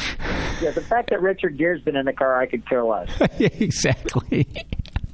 [0.62, 3.10] Yeah, the fact that Richard Gere's been in the car, I could care less.
[3.40, 4.48] exactly.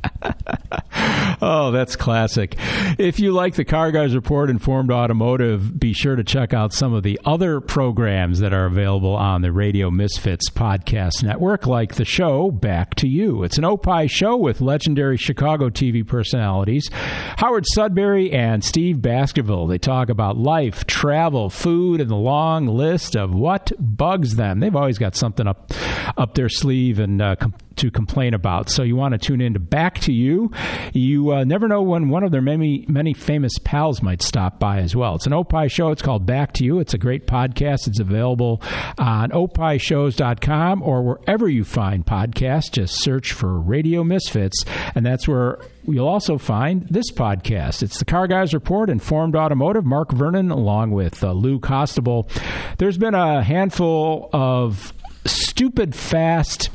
[1.41, 2.55] oh, that's classic.
[2.97, 6.93] If you like the Car Guys Report Informed Automotive, be sure to check out some
[6.93, 12.05] of the other programs that are available on the Radio Misfits podcast network, like the
[12.05, 13.43] show Back to You.
[13.43, 16.89] It's an Opie show with legendary Chicago TV personalities
[17.37, 19.67] Howard Sudberry and Steve Baskerville.
[19.67, 24.59] They talk about life, travel, food, and the long list of what bugs them.
[24.59, 25.71] They've always got something up
[26.17, 27.35] up their sleeve and uh,
[27.77, 28.69] to complain about.
[28.69, 30.51] So you want to tune in to Back to You.
[30.93, 34.79] You uh, never know when one of their many many famous pals might stop by
[34.79, 35.15] as well.
[35.15, 35.89] It's an Opie show.
[35.91, 36.79] It's called Back to You.
[36.79, 37.87] It's a great podcast.
[37.87, 38.61] It's available
[38.97, 42.71] on opishows.com or wherever you find podcasts.
[42.71, 47.83] Just search for Radio Misfits, and that's where you'll also find this podcast.
[47.83, 49.85] It's the Car Guys Report, Informed Automotive.
[49.85, 52.29] Mark Vernon, along with uh, Lou Costabile.
[52.77, 54.93] There's been a handful of
[55.25, 56.69] stupid fast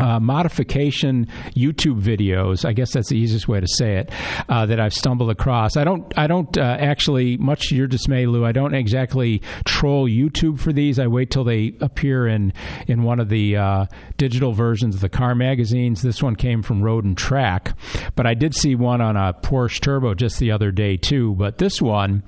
[0.00, 2.64] uh, modification YouTube videos.
[2.64, 4.10] I guess that's the easiest way to say it.
[4.48, 5.76] Uh, that I've stumbled across.
[5.76, 6.12] I don't.
[6.18, 7.36] I don't uh, actually.
[7.36, 8.44] Much to your dismay, Lou.
[8.44, 10.98] I don't exactly troll YouTube for these.
[10.98, 12.52] I wait till they appear in
[12.86, 13.86] in one of the uh,
[14.16, 16.02] digital versions of the car magazines.
[16.02, 17.76] This one came from Road and Track,
[18.16, 21.34] but I did see one on a Porsche Turbo just the other day too.
[21.34, 22.22] But this one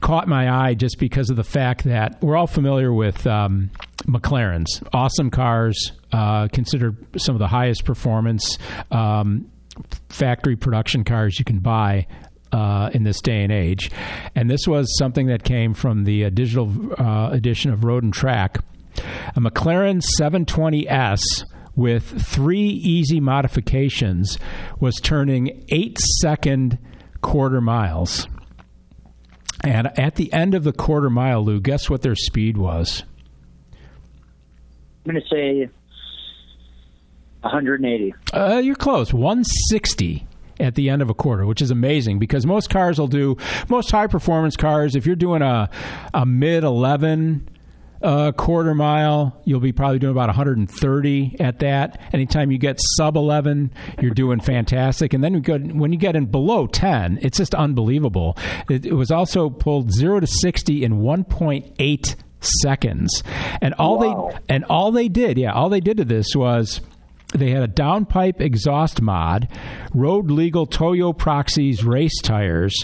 [0.00, 3.70] caught my eye just because of the fact that we're all familiar with um,
[4.06, 8.58] McLarens, awesome cars, uh, considered some of the highest performance
[8.90, 9.50] um,
[10.08, 12.06] factory production cars you can buy.
[12.52, 13.92] Uh, in this day and age,
[14.34, 16.68] and this was something that came from the uh, digital
[17.00, 18.58] uh, edition of Road and Track,
[19.36, 21.22] a McLaren 720S
[21.76, 24.36] with three easy modifications
[24.80, 26.76] was turning eight second
[27.20, 28.26] quarter miles
[29.64, 33.04] and at the end of the quarter mile, Lou, guess what their speed was?
[35.04, 35.70] I'm going to say
[37.42, 38.14] 180.
[38.32, 39.12] Uh, you're close.
[39.12, 40.26] 160
[40.58, 43.36] at the end of a quarter, which is amazing because most cars will do
[43.68, 44.94] most high performance cars.
[44.94, 45.70] If you're doing a
[46.12, 47.48] a mid 11
[48.02, 52.00] uh, quarter mile, you'll be probably doing about 130 at that.
[52.12, 55.12] Anytime you get sub 11, you're doing fantastic.
[55.12, 58.36] And then go, when you get in below 10, it's just unbelievable.
[58.68, 63.22] It, it was also pulled 0 to 60 in 1.8 seconds.
[63.60, 64.30] And all Wow.
[64.32, 66.80] they and all they did, yeah, all they did to this was
[67.32, 69.46] they had a downpipe exhaust mod,
[69.94, 72.74] road legal Toyo Proxes race tires,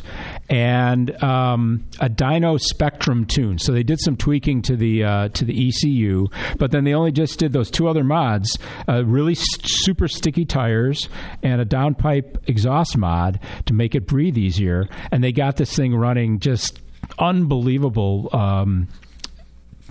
[0.49, 3.59] and um, a Dyno Spectrum tune.
[3.59, 7.11] So they did some tweaking to the uh, to the ECU, but then they only
[7.11, 8.57] just did those two other mods:
[8.89, 11.09] uh, really s- super sticky tires
[11.43, 14.89] and a downpipe exhaust mod to make it breathe easier.
[15.11, 16.81] And they got this thing running just
[17.19, 18.29] unbelievable.
[18.33, 18.89] Um,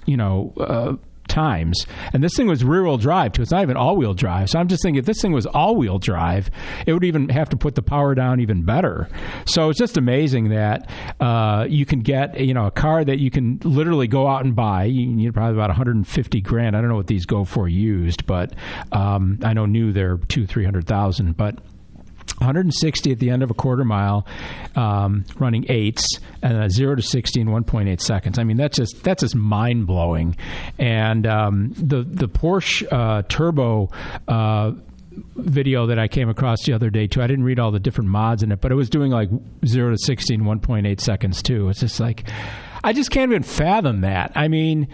[0.05, 0.95] you know, uh,
[1.27, 1.85] times.
[2.13, 3.41] And this thing was rear wheel drive too.
[3.41, 4.49] It's not even all wheel drive.
[4.49, 6.49] So I'm just thinking if this thing was all wheel drive,
[6.85, 9.09] it would even have to put the power down even better.
[9.45, 10.89] So it's just amazing that
[11.19, 14.55] uh, you can get you know a car that you can literally go out and
[14.55, 14.85] buy.
[14.85, 16.75] You need probably about 150 grand.
[16.75, 18.53] I don't know what these go for used, but
[18.91, 21.59] um, I know new they're two three hundred thousand, but.
[22.37, 24.25] 160 at the end of a quarter mile,
[24.75, 28.37] um, running eights, and a zero to 60 in 1.8 seconds.
[28.37, 30.35] I mean, that's just that's just mind blowing.
[30.77, 33.89] And um, the the Porsche uh, Turbo.
[34.27, 34.71] Uh,
[35.37, 37.21] video that I came across the other day too.
[37.21, 39.29] I didn't read all the different mods in it, but it was doing like
[39.65, 41.69] 0 to 60 in 1.8 seconds too.
[41.69, 42.29] It's just like
[42.83, 44.33] I just can't even fathom that.
[44.35, 44.89] I mean,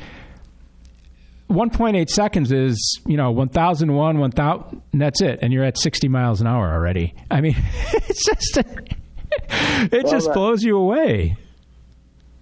[1.51, 5.39] 1.8 seconds is, you know, 1001, 1000, and that's it.
[5.41, 7.13] And you're at 60 miles an hour already.
[7.29, 7.55] I mean,
[7.93, 11.37] it's just, it just that- blows you away.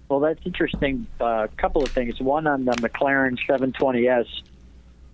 [0.08, 1.06] Well, that's interesting.
[1.20, 2.20] A uh, couple of things.
[2.20, 4.26] One on the McLaren 720S.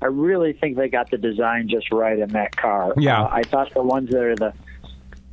[0.01, 2.95] I really think they got the design just right in that car.
[2.97, 3.25] Yeah.
[3.25, 4.55] Uh, I thought the ones that are the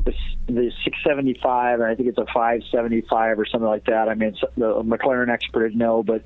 [0.04, 0.14] the,
[0.48, 4.10] the 675, and I think it's a 575 or something like that.
[4.10, 6.24] I mean, it's, the McLaren expert know, but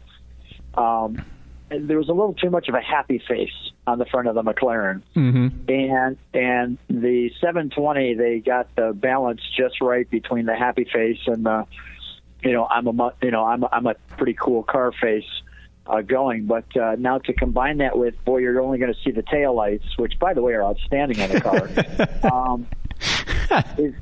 [0.74, 1.24] um,
[1.70, 3.52] there was a little too much of a happy face
[3.86, 9.42] on the front of the McLaren, hmm and and the 720 they got the balance
[9.58, 11.66] just right between the happy face and the
[12.44, 15.26] you know I'm a you know I'm a, I'm a pretty cool car face
[15.88, 19.12] uh, going, but uh, now to combine that with boy you're only going to see
[19.12, 22.32] the tail lights, which by the way are outstanding on the car.
[22.32, 22.68] um,
[23.78, 23.94] is,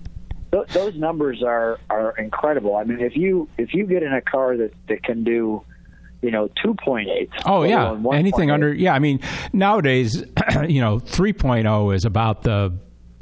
[0.51, 2.75] th- those numbers are are incredible.
[2.75, 5.63] I mean, if you if you get in a car that that can do
[6.25, 8.53] you know 2.8 Oh yeah, anything 1.8.
[8.53, 8.93] under yeah.
[8.93, 9.19] I mean
[9.53, 10.23] nowadays,
[10.67, 12.73] you know, 3.0 is about the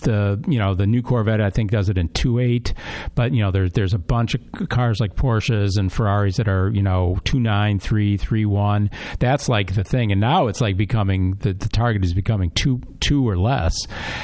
[0.03, 2.73] the you know the new Corvette I think does it in 2.8,
[3.15, 6.69] but you know there's there's a bunch of cars like Porsches and Ferraris that are
[6.69, 8.93] you know 2.9, 3, 3.1.
[9.19, 12.81] That's like the thing, and now it's like becoming the the target is becoming two
[12.99, 13.73] two or less,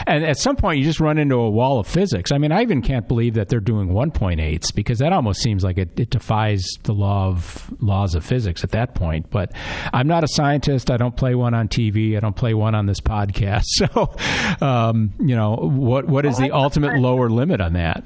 [0.07, 2.31] and at some point you just run into a wall of physics.
[2.31, 5.77] I mean I even can't believe that they're doing 1.8s because that almost seems like
[5.77, 9.29] it, it defies the law of laws of physics at that point.
[9.29, 9.51] But
[9.93, 10.91] I'm not a scientist.
[10.91, 12.15] I don't play one on TV.
[12.17, 13.63] I don't play one on this podcast.
[13.79, 14.13] So,
[14.61, 18.03] um, you know, what what is the ultimate lower limit on that?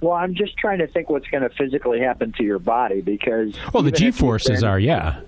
[0.00, 3.54] Well, I'm just trying to think what's going to physically happen to your body because.
[3.72, 5.20] Well, the G forces been- are, yeah.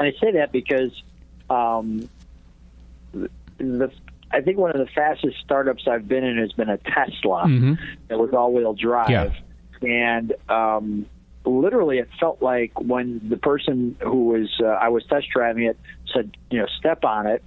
[0.00, 0.92] I say that because
[1.50, 2.08] um,
[3.12, 3.90] the
[4.30, 7.78] I think one of the fastest startups I've been in has been a Tesla Mhm.
[8.08, 9.30] that was all-wheel drive, Yeah.
[9.82, 11.06] and um,
[11.44, 15.78] literally it felt like when the person who was uh, I was test driving it
[16.14, 17.42] said, you know, step on it.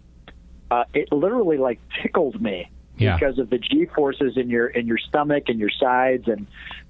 [0.71, 3.17] Uh, it literally like tickled me Yeah.
[3.17, 6.47] because of the G forces in your in your stomach and your sides and.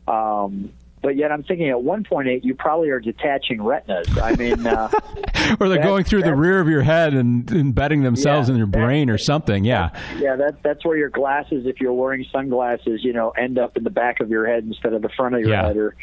[0.07, 0.71] Um,
[1.03, 4.19] but yet, I'm thinking at 1.8, you probably are detaching retinas.
[4.19, 4.87] I mean, uh,
[5.59, 8.67] Or they're going through the rear of your head and embedding themselves Yeah, in your
[8.67, 9.65] brain or something.
[9.65, 9.89] Yeah.
[10.19, 13.83] Yeah, that that's where your glasses, if you're wearing sunglasses, you know, end up in
[13.83, 15.65] the back of your head instead of the front of your Yeah.
[15.69, 15.95] head, or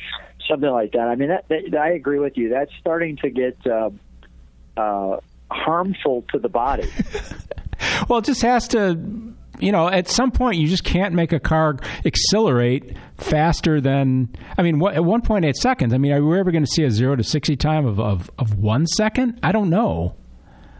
[0.48, 1.06] something like that.
[1.06, 2.48] I mean, that, that I agree with you.
[2.48, 3.90] That's starting to get uh,
[4.76, 6.88] uh, harmful to the body.
[8.08, 8.98] Well, it just has to,
[9.58, 14.62] you know, at some point you just can't make a car accelerate faster than, I
[14.62, 15.92] mean, what, at 1.8 seconds.
[15.92, 18.30] I mean, are we ever going to see a zero to 60 time of, of,
[18.38, 19.40] of one second?
[19.42, 20.14] I don't know.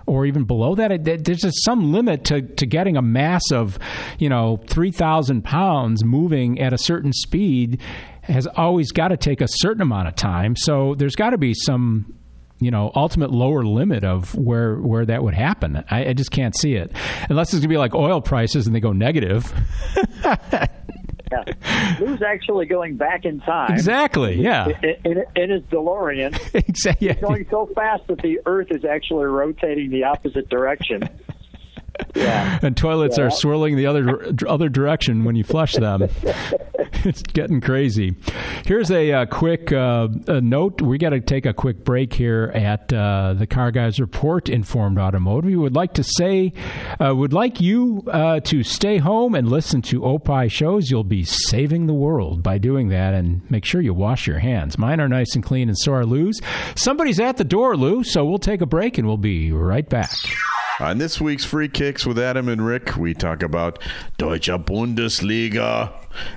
[0.06, 3.78] Or even below that, there's just some limit to, to getting a mass of,
[4.18, 7.82] you know, 3,000 pounds moving at a certain speed
[8.22, 10.56] has always got to take a certain amount of time.
[10.56, 12.17] So there's got to be some
[12.60, 15.84] you know ultimate lower limit of where where that would happen.
[15.90, 16.92] I, I just can't see it
[17.28, 19.52] unless it's gonna be like oil prices and they go negative.
[21.30, 21.44] Yeah.
[22.00, 23.72] Lou's actually going back in time.
[23.72, 24.40] exactly.
[24.40, 24.68] Yeah.
[25.04, 27.12] In, in, in his DeLorean, exactly.
[27.14, 31.02] going so fast that the Earth is actually rotating the opposite direction.
[32.14, 32.58] Yeah.
[32.62, 33.24] And toilets Yeah.
[33.24, 36.02] are swirling the other other direction when you flush them.
[37.04, 38.14] it's getting crazy.
[38.64, 40.80] Here's a, uh, quick uh, a note.
[40.82, 44.98] We got to take a quick break here at uh, the Car Guys Report Informed
[44.98, 45.44] Automotive.
[45.50, 46.52] We would like to say,
[47.00, 50.90] uh, would like you uh, to stay home and listen to Opie shows.
[50.90, 54.78] You'll be saving the world by doing that, and make sure you wash your hands.
[54.78, 56.40] Mine are nice and clean, and so are Lou's.
[56.76, 58.04] Somebody's at the door, Lou.
[58.04, 60.10] So we'll take a break, and we'll be right back.
[60.80, 63.82] On this week's Free Kicks with Adam and Rick, we talk about
[64.16, 65.90] Deutsche Bundesliga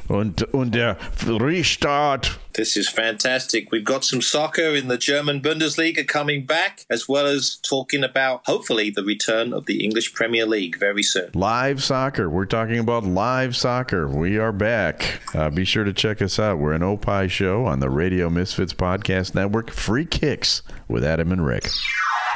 [0.10, 2.39] und, und der Restart.
[2.54, 3.72] This is fantastic.
[3.72, 8.42] We've got some soccer in the German Bundesliga coming back, as well as talking about,
[8.48, 11.30] hopefully, the return of the English Premier League very soon.
[11.36, 12.28] Live soccer.
[12.28, 14.08] We're talking about live soccer.
[14.08, 15.22] We are back.
[15.36, 16.58] Uh, be sure to check us out.
[16.58, 19.70] We're an Opie show on the Radio Misfits Podcast Network.
[19.70, 21.70] Free Kicks with Adam and Rick.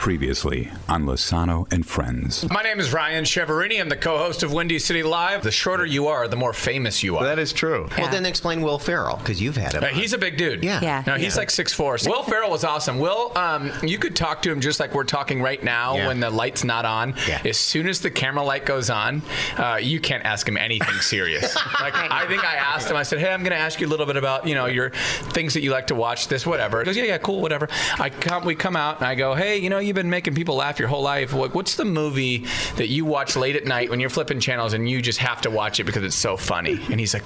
[0.01, 2.47] Previously on Lasano and Friends.
[2.51, 3.79] My name is Ryan Chiaverini.
[3.81, 5.41] I'm the co-host of Windy City Live.
[5.41, 7.23] The shorter you are, the more famous you are.
[7.23, 7.87] That is true.
[7.97, 9.83] Well, then explain Will Ferrell because you've had him.
[9.83, 10.63] Uh, he's a big dude.
[10.63, 10.79] Yeah.
[10.81, 11.03] Yeah.
[11.07, 12.07] No, he's like six 6'4".
[12.07, 12.99] Will Ferrell was awesome.
[12.99, 16.07] Will, um, you could talk to him just like we're talking right now Yeah.
[16.07, 17.15] when the light's not on.
[17.27, 17.41] Yeah.
[17.43, 19.23] As soon as the camera light goes on,
[19.57, 21.55] uh, you can't ask him anything serious.
[21.81, 22.97] like I think I asked him.
[22.97, 24.91] I said, "Hey, I'm going to ask you a little bit about you know your
[25.31, 26.27] things that you like to watch.
[26.27, 29.15] This whatever." He goes, "Yeah, yeah, cool, whatever." I come, we come out, and I
[29.15, 31.33] go, "Hey, you know, you've been making people laugh your whole life.
[31.33, 32.45] What, what's the movie
[32.77, 35.49] that you watch late at night when you're flipping channels and you just have to
[35.49, 37.23] watch it because it's so funny?" And he's like,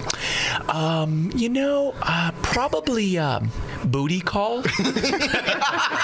[0.74, 3.52] um, "You know, uh, probably um,
[3.86, 4.62] Booty Call."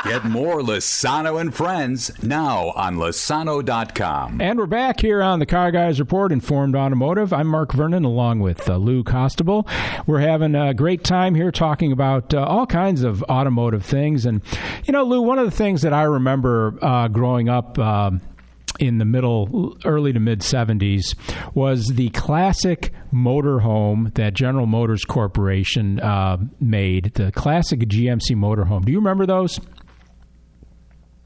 [0.05, 4.39] Get more Lasano and Friends now on Lasano.com.
[4.39, 7.33] And we're back here on the Car Guys Report, Informed Automotive.
[7.33, 9.67] I'm Mark Vernon, along with uh, Lou Costabile.
[10.05, 14.25] We're having a great time here talking about uh, all kinds of automotive things.
[14.25, 14.41] And,
[14.85, 17.77] you know, Lou, one of the things that I remember uh, growing up.
[17.79, 18.21] Um,
[18.77, 21.15] in the middle, early to mid 70s,
[21.53, 28.83] was the classic motorhome that General Motors Corporation uh, made, the classic GMC motorhome.
[28.83, 29.61] Do you remember those?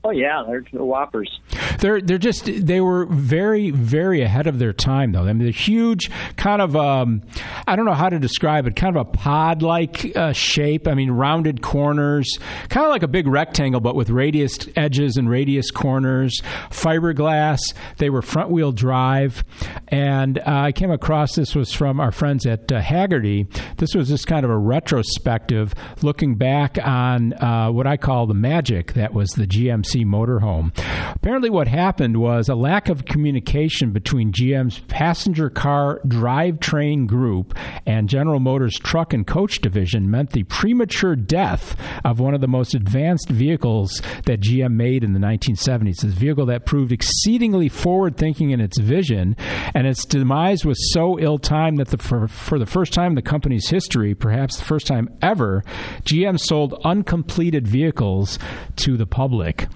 [0.04, 1.40] Oh yeah, they're the whoppers.
[1.82, 5.24] They're they're just they were very very ahead of their time though.
[5.24, 7.22] I mean, they're huge, kind of um,
[7.68, 10.88] I don't know how to describe it, kind of a pod like uh, shape.
[10.88, 12.38] I mean, rounded corners,
[12.70, 16.42] kind of like a big rectangle, but with radius edges and radius corners.
[16.70, 17.60] Fiberglass.
[17.98, 19.44] They were front wheel drive,
[19.88, 23.48] and uh, I came across this was from our friends at uh, Hagerty.
[23.78, 28.34] This was just kind of a retrospective looking back on uh, what I call the
[28.34, 30.72] magic that was the GMC motorhome.
[31.16, 38.10] Apparently, what happened was a lack of communication between GM's passenger car drivetrain group and
[38.10, 42.74] General Motors truck and coach division meant the premature death of one of the most
[42.74, 46.02] advanced vehicles that GM made in the 1970s.
[46.02, 49.38] This vehicle that proved exceedingly forward thinking in its vision,
[49.74, 53.16] and its demise was so ill timed that the, for, for the first time in
[53.16, 55.64] the company's history, perhaps the first time ever,
[56.04, 58.40] GM sold uncompleted vehicles
[58.78, 59.68] to the public.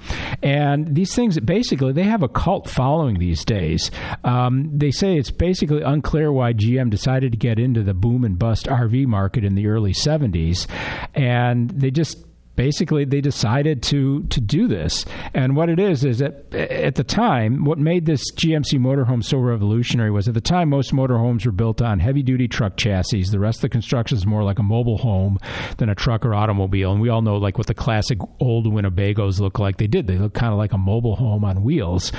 [0.41, 3.91] And these things, basically, they have a cult following these days.
[4.23, 8.37] Um, they say it's basically unclear why GM decided to get into the boom and
[8.37, 10.67] bust RV market in the early 70s.
[11.13, 12.23] And they just
[12.55, 15.05] basically they decided to to do this.
[15.33, 19.37] And what it is is that at the time what made this GMC motorhome so
[19.37, 23.23] revolutionary was at the time most motorhomes were built on heavy duty truck chassis.
[23.23, 25.39] The rest of the construction is more like a mobile home
[25.77, 26.91] than a truck or automobile.
[26.91, 29.77] And we all know like what the classic old Winnebagos look like.
[29.77, 30.07] They did.
[30.07, 32.11] They look kind of like a mobile home on wheels.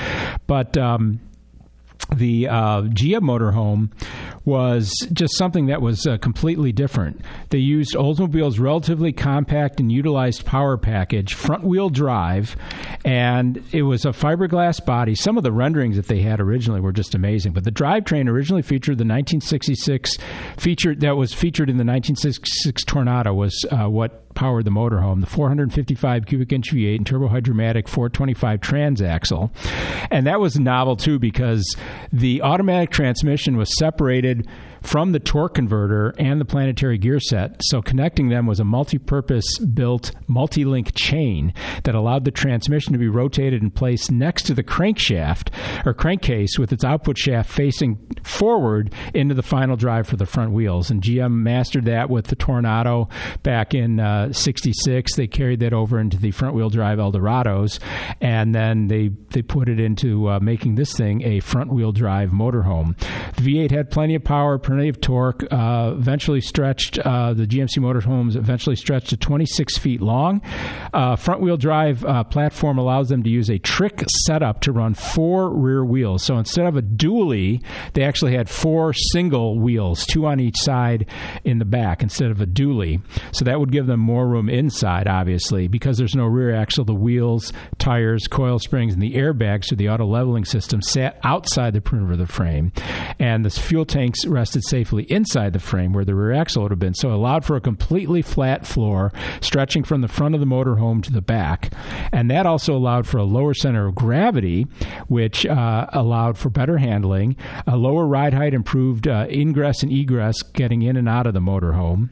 [0.46, 1.20] But um
[2.14, 3.90] the uh, GM motorhome
[4.44, 7.20] was just something that was uh, completely different.
[7.50, 12.56] They used Oldsmobile's relatively compact and utilized power package, front wheel drive,
[13.04, 15.14] and it was a fiberglass body.
[15.14, 17.52] Some of the renderings that they had originally were just amazing.
[17.52, 20.18] But the drivetrain originally featured the 1966
[20.56, 25.26] featured that was featured in the 1966 Toronado was uh, what powered the motorhome, the
[25.26, 29.50] 455 cubic inch V8 and turbo Hydra-Matic 425 transaxle.
[30.10, 31.76] And that was novel too because
[32.12, 34.48] the automatic transmission was separated
[34.84, 37.56] from the torque converter and the planetary gear set.
[37.62, 41.54] So connecting them was a multi-purpose built multi-link chain
[41.84, 45.48] that allowed the transmission to be rotated and placed next to the crankshaft
[45.86, 50.52] or crankcase with its output shaft facing forward into the final drive for the front
[50.52, 50.90] wheels.
[50.90, 53.10] And GM mastered that with the Toronado
[53.42, 57.78] back in uh, uh, 66, they carried that over into the front wheel drive Eldorados,
[58.20, 62.30] and then they, they put it into uh, making this thing a front wheel drive
[62.30, 62.96] motorhome.
[63.36, 67.78] The V8 had plenty of power, plenty of torque, uh, eventually stretched, uh, the GMC
[67.78, 70.40] motorhomes eventually stretched to 26 feet long.
[70.92, 74.94] Uh, front wheel drive uh, platform allows them to use a trick setup to run
[74.94, 76.22] four rear wheels.
[76.22, 77.64] So instead of a dually,
[77.94, 81.06] they actually had four single wheels, two on each side
[81.44, 83.00] in the back instead of a dually.
[83.32, 86.84] So that would give them more room inside, obviously, because there's no rear axle.
[86.84, 91.74] The wheels, tires, coil springs, and the airbags through the auto leveling system sat outside
[91.74, 92.72] the perimeter of the frame,
[93.18, 96.78] and the fuel tanks rested safely inside the frame where the rear axle would have
[96.78, 96.94] been.
[96.94, 101.02] So it allowed for a completely flat floor stretching from the front of the motorhome
[101.04, 101.72] to the back,
[102.12, 104.66] and that also allowed for a lower center of gravity,
[105.08, 107.36] which uh, allowed for better handling,
[107.66, 111.40] a lower ride height, improved uh, ingress and egress, getting in and out of the
[111.40, 112.10] motorhome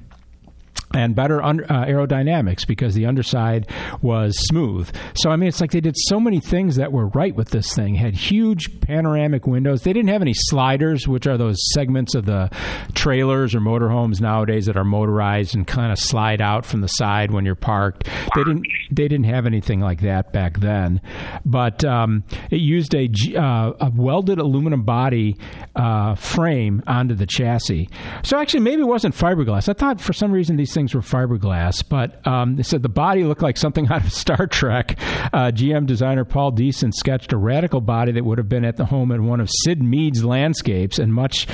[0.95, 3.69] and better uh, aerodynamics because the underside
[4.01, 4.95] was smooth.
[5.15, 7.75] So I mean, it's like they did so many things that were right with this
[7.75, 7.95] thing.
[7.95, 9.83] Had huge panoramic windows.
[9.83, 12.51] They didn't have any sliders, which are those segments of the
[12.95, 17.31] trailers or motorhomes nowadays that are motorized and kind of slide out from the side
[17.31, 18.05] when you're parked.
[18.35, 18.67] They didn't.
[18.91, 21.01] They didn't have anything like that back then.
[21.45, 25.37] But um, it used a, uh, a welded aluminum body
[25.77, 27.89] uh, frame onto the chassis.
[28.23, 29.69] So actually, maybe it wasn't fiberglass.
[29.69, 33.25] I thought for some reason these things were fiberglass, but um, they said the body
[33.25, 34.99] looked like something out of Star Trek.
[35.33, 38.87] Uh, GM designer Paul Deesen sketched a radical body that would have been at the
[38.87, 41.47] home in one of Syd Mead's landscapes, and much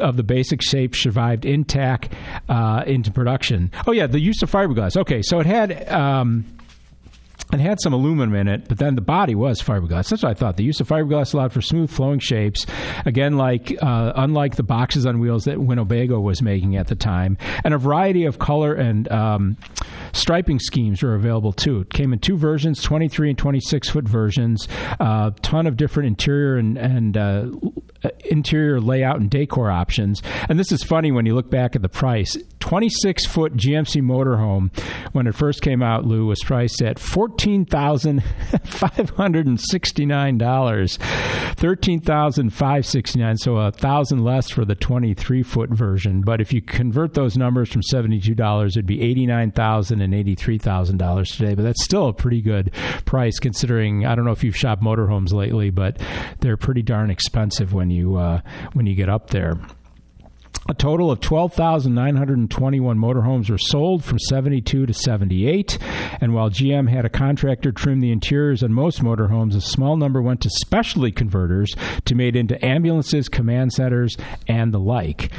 [0.00, 2.12] of the basic shape survived intact
[2.48, 3.70] uh, into production.
[3.86, 4.96] Oh yeah, the use of fiberglass.
[4.96, 5.88] Okay, so it had.
[5.90, 6.44] Um,
[7.54, 10.08] it had some aluminum in it, but then the body was fiberglass.
[10.08, 10.56] That's what I thought.
[10.56, 12.66] The use of fiberglass allowed for smooth flowing shapes.
[13.06, 17.38] Again, like uh, unlike the boxes on wheels that Winnebago was making at the time,
[17.64, 19.56] and a variety of color and um,
[20.12, 21.80] striping schemes were available too.
[21.80, 24.68] It came in two versions: 23 and 26 foot versions.
[25.00, 27.46] A uh, ton of different interior and and uh,
[28.24, 30.22] interior layout and decor options.
[30.48, 32.36] And this is funny when you look back at the price.
[32.60, 34.74] 26 foot GMC motorhome,
[35.12, 37.43] when it first came out, Lou, was priced at $14,569.
[41.56, 46.22] 13569 so a thousand less for the 23 foot version.
[46.22, 51.54] But if you convert those numbers from $72, it'd be $89,000 and $83,000 today.
[51.54, 52.72] But that's still a pretty good
[53.04, 56.00] price considering, I don't know if you've shopped motorhomes lately, but
[56.40, 58.40] they're pretty darn expensive when you uh,
[58.72, 59.58] when you get up there.
[60.66, 65.76] A total of 12,921 motorhomes were sold from 72 to 78.
[66.22, 70.22] And while GM had a contractor trim the interiors on most motorhomes, a small number
[70.22, 71.74] went to specialty converters
[72.06, 74.16] to made into ambulances, command centers,
[74.48, 75.30] and the like.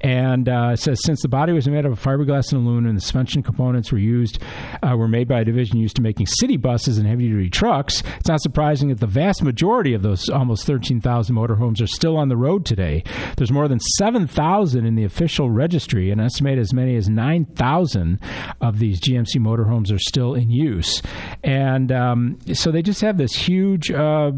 [0.00, 3.02] And uh, it says since the body was made of fiberglass and aluminum, and the
[3.02, 4.40] suspension components were used
[4.82, 8.02] uh, were made by a division used to making city buses and heavy duty trucks.
[8.18, 12.28] It's not surprising that the vast majority of those almost 13,000 motorhomes are still on
[12.28, 13.04] the road today.
[13.36, 18.18] There's more than 7,000 in the official registry, and estimate as many as 9,000
[18.60, 21.02] of these GMC motorhomes are still in use.
[21.42, 23.90] And um, so they just have this huge.
[23.90, 24.32] Uh,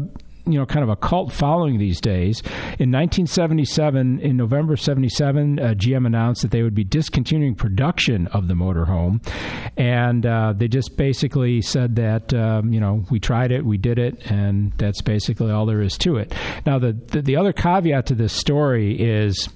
[0.47, 2.41] you know, kind of a cult following these days.
[2.79, 8.47] In 1977, in November 77, uh, GM announced that they would be discontinuing production of
[8.47, 9.25] the motorhome,
[9.75, 13.97] and uh, they just basically said that um, you know we tried it, we did
[13.97, 16.33] it, and that's basically all there is to it.
[16.65, 19.49] Now, the the, the other caveat to this story is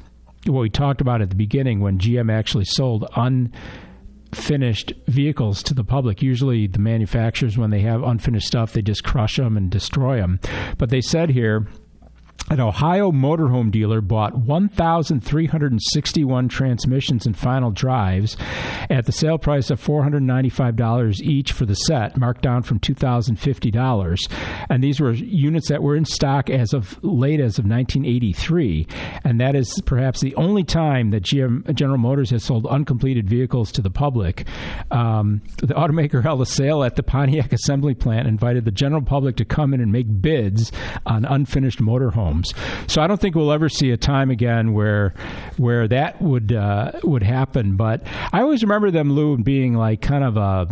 [0.49, 5.83] what we talked about at the beginning when GM actually sold unfinished vehicles to the
[5.83, 6.21] public.
[6.21, 10.39] Usually, the manufacturers, when they have unfinished stuff, they just crush them and destroy them.
[10.77, 11.67] But they said here
[12.49, 18.37] an Ohio motorhome dealer bought 1,361 transmissions and final drives
[18.89, 24.31] at the sale price of $495 each for the set, marked down from $2,050.
[24.69, 28.87] And these were units that were in stock as of late as of 1983.
[29.23, 33.71] And that is perhaps the only time that GM, General Motors has sold uncompleted vehicles
[33.73, 34.47] to the public.
[34.91, 39.35] Um, the automaker held a sale at the Pontiac assembly plant invited the general public
[39.37, 40.71] to come in and make bids
[41.05, 42.38] on unfinished motorhomes.
[42.87, 45.13] So I don't think we'll ever see a time again where
[45.57, 47.75] where that would uh, would happen.
[47.75, 50.67] But I always remember them, Lou, being like kind of a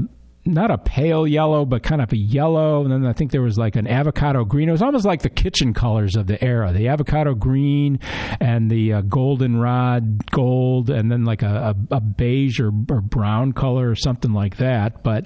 [0.47, 2.83] not a pale yellow, but kind of a yellow.
[2.83, 4.69] And then I think there was like an avocado green.
[4.69, 7.99] It was almost like the kitchen colors of the era the avocado green
[8.39, 13.51] and the uh, goldenrod gold, and then like a, a, a beige or, or, brown
[13.51, 15.03] color or something like that.
[15.03, 15.25] But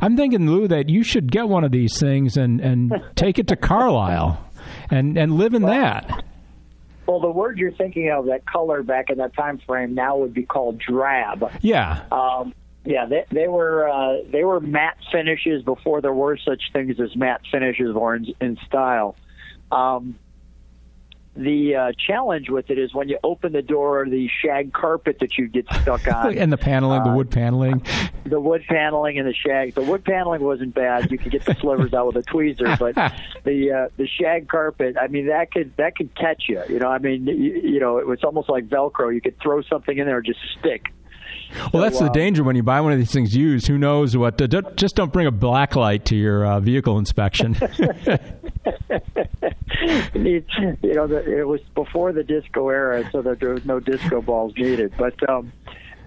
[0.00, 3.48] I'm thinking, Lou, that you should get one of these things and, and take it
[3.48, 4.44] to Carlisle
[4.90, 6.24] and and live in well, that.
[7.06, 10.34] Well, the word you're thinking of, that color back in that time frame, now would
[10.34, 11.50] be called drab.
[11.62, 12.04] Yeah.
[12.12, 16.98] Um, Yeah, they, they were uh, they were matte finishes before there were such things
[17.00, 19.14] as matte finishes or in, in style.
[19.70, 20.18] Um,
[21.38, 25.38] the uh, challenge with it is when you open the door, the shag carpet that
[25.38, 27.80] you get stuck on, and the paneling, the uh, wood paneling.
[28.26, 29.74] the wood paneling and the shag.
[29.74, 32.94] The wood paneling wasn't bad; you could get the slivers out with a tweezer, but
[33.44, 36.60] the uh, the shag carpet, I mean, that could that could catch you.
[36.68, 39.14] You know, I mean, you, you know, it was almost like Velcro.
[39.14, 40.86] You could throw something in there and just stick.
[41.72, 43.68] Well, that's So, the um, danger when you buy one of these things used.
[43.68, 44.40] Who knows what?
[44.40, 47.56] Uh, don't, just don't bring a black light to your uh, vehicle inspection.
[50.14, 50.44] You
[50.82, 54.52] you know, the, it was before the disco era, so there was no disco balls
[54.56, 54.92] needed.
[54.96, 55.52] But um,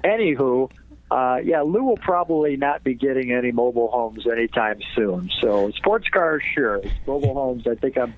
[0.03, 0.69] anywho,
[1.11, 5.29] uh, yeah, Lou will probably not be getting any mobile homes anytime soon.
[5.41, 6.81] So sports cars, sure.
[7.05, 8.13] Mobile homes, I think I'm,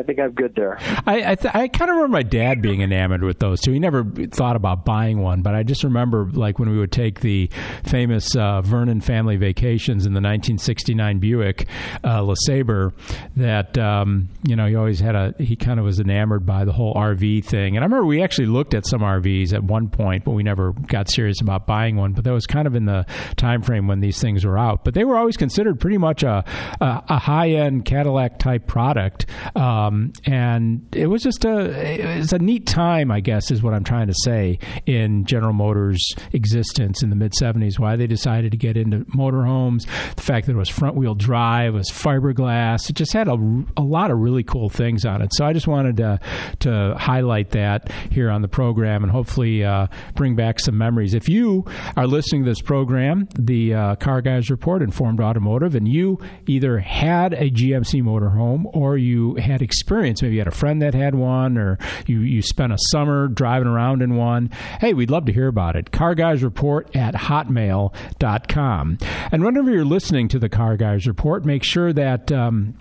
[0.00, 0.78] I think I'm good there.
[1.06, 3.72] I I, th- I kind of remember my dad being enamored with those too.
[3.72, 7.20] He never thought about buying one, but I just remember like when we would take
[7.20, 7.50] the
[7.84, 11.66] famous uh, Vernon family vacations in the 1969 Buick
[12.02, 12.94] uh, LeSabre.
[13.36, 16.72] That um, you know he always had a he kind of was enamored by the
[16.72, 17.76] whole RV thing.
[17.76, 20.72] And I remember we actually looked at some RVs at one point, but we never
[20.72, 22.14] got serious about buying one.
[22.14, 23.04] But that was kind of in the
[23.36, 24.82] time frame when these things were out.
[24.82, 26.42] But they were always considered pretty much a
[26.80, 29.26] a, a high end Cadillac type product.
[29.54, 29.89] Um,
[30.24, 34.06] and it was just a it's a neat time, I guess, is what I'm trying
[34.08, 37.78] to say in General Motors' existence in the mid '70s.
[37.78, 39.86] Why they decided to get into motorhomes,
[40.16, 43.64] the fact that it was front wheel drive, it was fiberglass, it just had a,
[43.76, 45.30] a lot of really cool things on it.
[45.34, 46.20] So I just wanted to
[46.60, 51.14] to highlight that here on the program and hopefully uh, bring back some memories.
[51.14, 51.64] If you
[51.96, 56.78] are listening to this program, the uh, Car Guys Report, Informed Automotive, and you either
[56.78, 61.14] had a GMC motorhome or you had experience, maybe you had a friend that had
[61.14, 64.50] one, or you, you spent a summer driving around in one,
[64.80, 65.90] hey, we'd love to hear about it.
[65.90, 68.98] Car Guys Report at hotmail.com.
[69.32, 72.30] And whenever you're listening to the Car Guys Report, make sure that.
[72.30, 72.76] Um,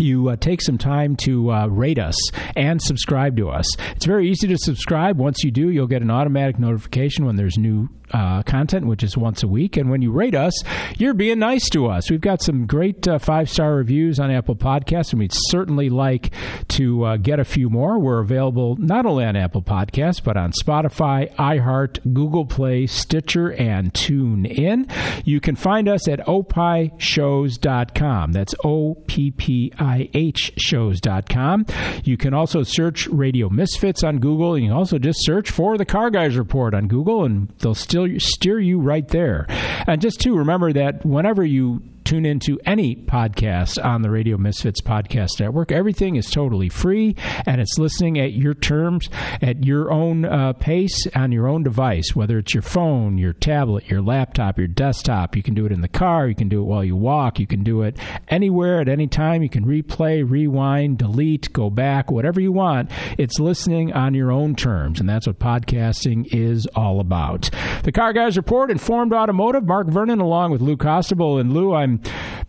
[0.00, 2.16] you uh, take some time to uh, rate us
[2.56, 3.66] and subscribe to us.
[3.96, 5.18] It's very easy to subscribe.
[5.18, 9.16] Once you do, you'll get an automatic notification when there's new uh, content, which is
[9.16, 9.76] once a week.
[9.76, 10.52] And when you rate us,
[10.96, 12.10] you're being nice to us.
[12.10, 16.32] We've got some great uh, five star reviews on Apple Podcasts, and we'd certainly like
[16.68, 17.98] to uh, get a few more.
[17.98, 23.92] We're available not only on Apple Podcasts, but on Spotify, iHeart, Google Play, Stitcher, and
[23.92, 24.90] TuneIn.
[25.24, 28.32] You can find us at opishows.com.
[28.32, 31.66] That's O P P I H shows.com.
[32.04, 34.54] You can also search Radio Misfits on Google.
[34.54, 37.74] And you can also just search for the Car Guys Report on Google, and they'll
[37.74, 39.46] still steer you right there.
[39.86, 44.80] And just to remember that whenever you tune into any podcast on the Radio Misfits
[44.80, 45.70] Podcast Network.
[45.70, 49.10] Everything is totally free and it's listening at your terms,
[49.42, 53.90] at your own uh, pace, on your own device, whether it's your phone, your tablet,
[53.90, 55.36] your laptop, your desktop.
[55.36, 57.46] You can do it in the car, you can do it while you walk, you
[57.46, 57.98] can do it
[58.28, 59.42] anywhere at any time.
[59.42, 62.90] You can replay, rewind, delete, go back, whatever you want.
[63.18, 67.50] It's listening on your own terms, and that's what podcasting is all about.
[67.82, 71.38] The Car Guys Report, Informed Automotive, Mark Vernon, along with Lou Costabile.
[71.38, 71.97] And Lou, I'm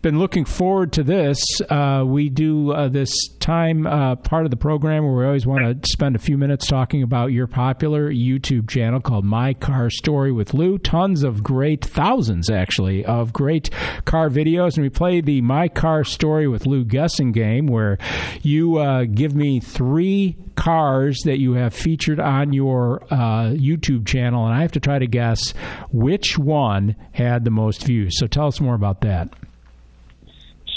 [0.02, 1.40] been looking forward to this.
[1.70, 3.12] Uh, we do uh, this
[3.50, 6.68] time uh, part of the program where we always want to spend a few minutes
[6.68, 10.78] talking about your popular YouTube channel called My Car Story with Lou.
[10.78, 13.72] Tons of great, thousands actually, of great
[14.06, 14.76] car videos.
[14.76, 17.98] And we play the My Car Story with Lou guessing game where
[18.44, 24.46] you uh, give me three cars that you have featured on your uh, YouTube channel,
[24.46, 25.56] and I have to try to guess
[25.92, 28.20] which one had the most views.
[28.20, 29.34] So tell us more about that.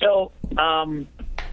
[0.00, 1.06] So, um,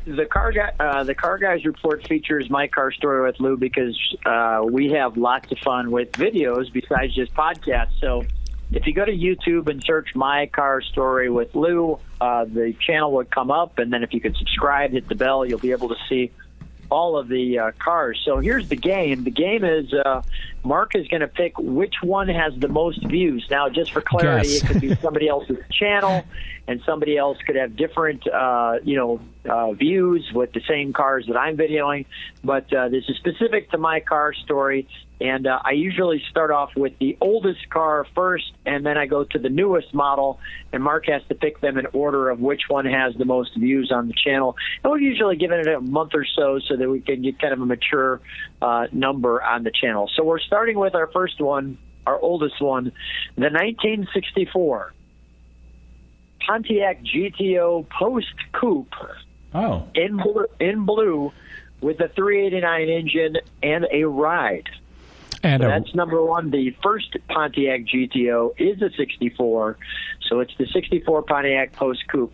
[0.06, 3.98] the car guy, uh, the car guys report features my car story with Lou because
[4.26, 8.00] uh, we have lots of fun with videos besides just podcasts.
[8.00, 8.24] So,
[8.72, 13.14] if you go to YouTube and search my car story with Lou, uh, the channel
[13.14, 15.90] would come up, and then if you could subscribe, hit the bell, you'll be able
[15.90, 16.32] to see
[16.90, 18.22] all of the uh, cars.
[18.26, 19.24] So here's the game.
[19.24, 20.22] The game is uh,
[20.64, 23.46] Mark is going to pick which one has the most views.
[23.50, 24.64] Now, just for clarity, Guess.
[24.64, 26.26] it could be somebody else's channel,
[26.68, 31.26] and somebody else could have different, uh, you know, uh, views with the same cars
[31.28, 32.06] that I'm videoing.
[32.44, 34.88] But uh, this is specific to my car story,
[35.22, 39.24] and uh, I usually start off with the oldest car first, and then I go
[39.26, 40.40] to the newest model,
[40.72, 43.92] and Mark has to pick them in order of which one has the most views
[43.92, 44.56] on the channel.
[44.84, 47.54] And we're usually giving it a month or so so that we can get kind
[47.54, 48.22] of a mature
[48.62, 50.10] uh, number on the channel.
[50.16, 52.86] So we're starting with our first one, our oldest one,
[53.36, 54.94] the 1964
[56.48, 58.94] Pontiac GTO Post Coupe
[59.54, 59.88] Oh.
[59.96, 61.32] in blue, in blue
[61.82, 64.70] with a 389 engine and a ride.
[65.44, 66.52] And so a- that's number one.
[66.52, 69.78] The first Pontiac GTO is a 64,
[70.30, 72.34] so it's the 64 Pontiac Post Coupe.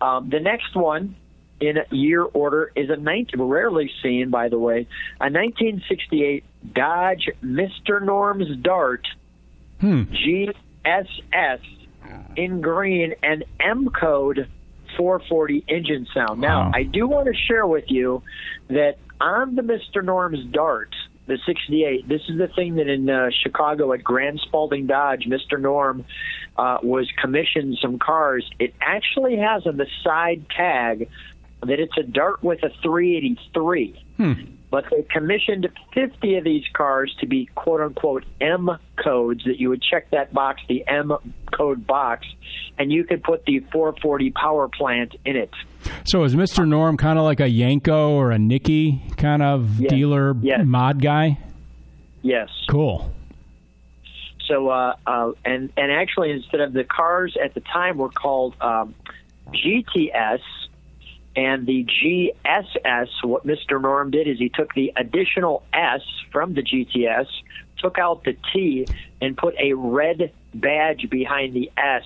[0.00, 1.16] Um, the next one
[1.60, 4.86] in year order is a 19, rarely seen, by the way,
[5.20, 6.44] a 1968
[6.74, 8.02] Dodge Mr.
[8.04, 9.06] Norm's Dart
[9.80, 10.02] Hmm.
[10.84, 11.60] GSS
[12.36, 14.48] in green and M code
[14.96, 16.40] 440 engine sound.
[16.40, 16.72] Now, Wow.
[16.74, 18.22] I do want to share with you
[18.68, 20.02] that on the Mr.
[20.04, 20.94] Norm's Dart,
[21.26, 25.60] the 68, this is the thing that in uh, Chicago at Grand Spalding Dodge, Mr.
[25.60, 26.04] Norm
[26.56, 28.48] uh, was commissioned some cars.
[28.58, 31.08] It actually has on the side tag
[31.60, 34.32] that it's a Dart with a 383 Hmm.
[34.70, 38.68] But they commissioned 50 of these cars to be quote unquote M
[39.02, 41.12] codes that you would check that box, the M
[41.56, 42.26] code box,
[42.76, 45.50] and you could put the 440 power plant in it.
[46.04, 46.66] So is Mr.
[46.66, 49.90] Norm kind of like a Yenko or a Nickey kind of Yes.
[49.90, 50.60] dealer Yes.
[50.64, 51.38] mod guy?
[52.22, 52.48] Yes.
[52.68, 53.12] Cool.
[54.48, 58.54] So, uh, uh, and and actually, instead of the cars at the time were called
[58.60, 58.94] um,
[59.52, 60.40] GTS
[61.36, 63.80] and the GSS, what Mr.
[63.80, 66.00] Norm did is he took the additional S
[66.32, 67.26] from the GTS,
[67.78, 68.88] took out the T,
[69.20, 72.04] and put a red badge behind the S.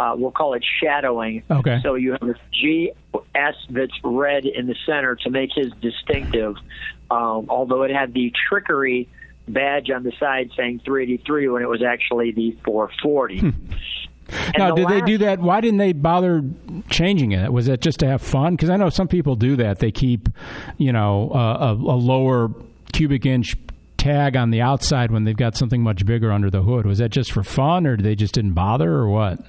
[0.00, 1.44] Uh, we'll call it shadowing.
[1.48, 1.78] Okay.
[1.84, 6.56] So you have a GS that's red in the center to make his distinctive.
[7.12, 9.08] Um, although it had the trickery
[9.46, 13.52] badge on the side saying 383 when it was actually the 440.
[14.28, 15.40] And now, the did they do that?
[15.40, 16.42] Why didn't they bother
[16.88, 17.52] changing it?
[17.52, 18.54] Was it just to have fun?
[18.54, 19.78] Because I know some people do that.
[19.78, 20.28] They keep,
[20.78, 22.50] you know, uh, a, a lower
[22.92, 23.54] cubic inch
[23.98, 26.86] tag on the outside when they've got something much bigger under the hood.
[26.86, 29.40] Was that just for fun, or they just didn't bother, or what?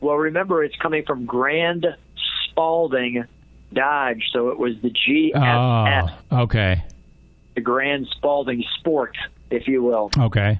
[0.00, 1.86] Well, remember, it's coming from Grand
[2.50, 3.24] Spalding
[3.72, 6.84] Dodge, so it was the GSS, Oh, okay,
[7.54, 9.16] the Grand Spalding Sport,
[9.50, 10.58] if you will, okay,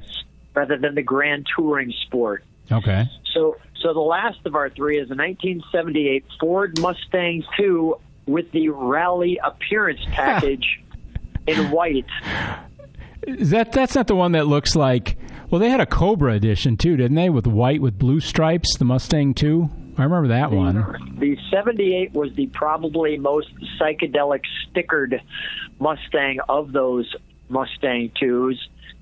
[0.54, 2.44] rather than the Grand Touring Sport.
[2.70, 3.04] Okay.
[3.34, 7.92] So, so the last of our three is a 1978 Ford Mustang II
[8.26, 10.80] with the rally appearance package
[11.46, 12.06] in white.
[13.22, 15.16] Is that that's not the one that looks like?
[15.50, 17.28] Well, they had a Cobra edition too, didn't they?
[17.28, 19.68] With white with blue stripes, the Mustang too.
[19.98, 21.16] I remember that one.
[21.18, 23.48] The 78 was the probably most
[23.78, 25.20] psychedelic stickered
[25.78, 27.12] Mustang of those
[27.48, 28.56] Mustang 2s.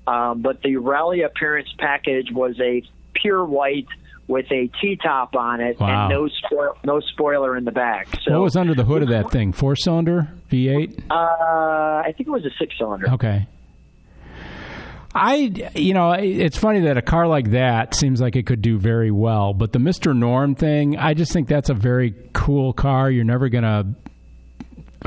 [0.07, 2.83] Um, but the rally appearance package was a
[3.21, 3.87] pure white
[4.27, 6.03] with a T-top on it Wow.
[6.05, 8.07] and no spoil- no spoiler in the back.
[8.23, 9.53] So what was under the hood of that thing?
[9.53, 10.99] Four cylinder V8.
[11.09, 13.09] Uh, I think it was a six-cylinder.
[13.13, 13.47] Okay.
[15.15, 18.77] I, you know, it's funny that a car like that seems like it could do
[18.77, 20.15] very well, but the Mr.
[20.15, 23.09] Norm thing, I just think that's a very cool car.
[23.09, 23.87] You're never going to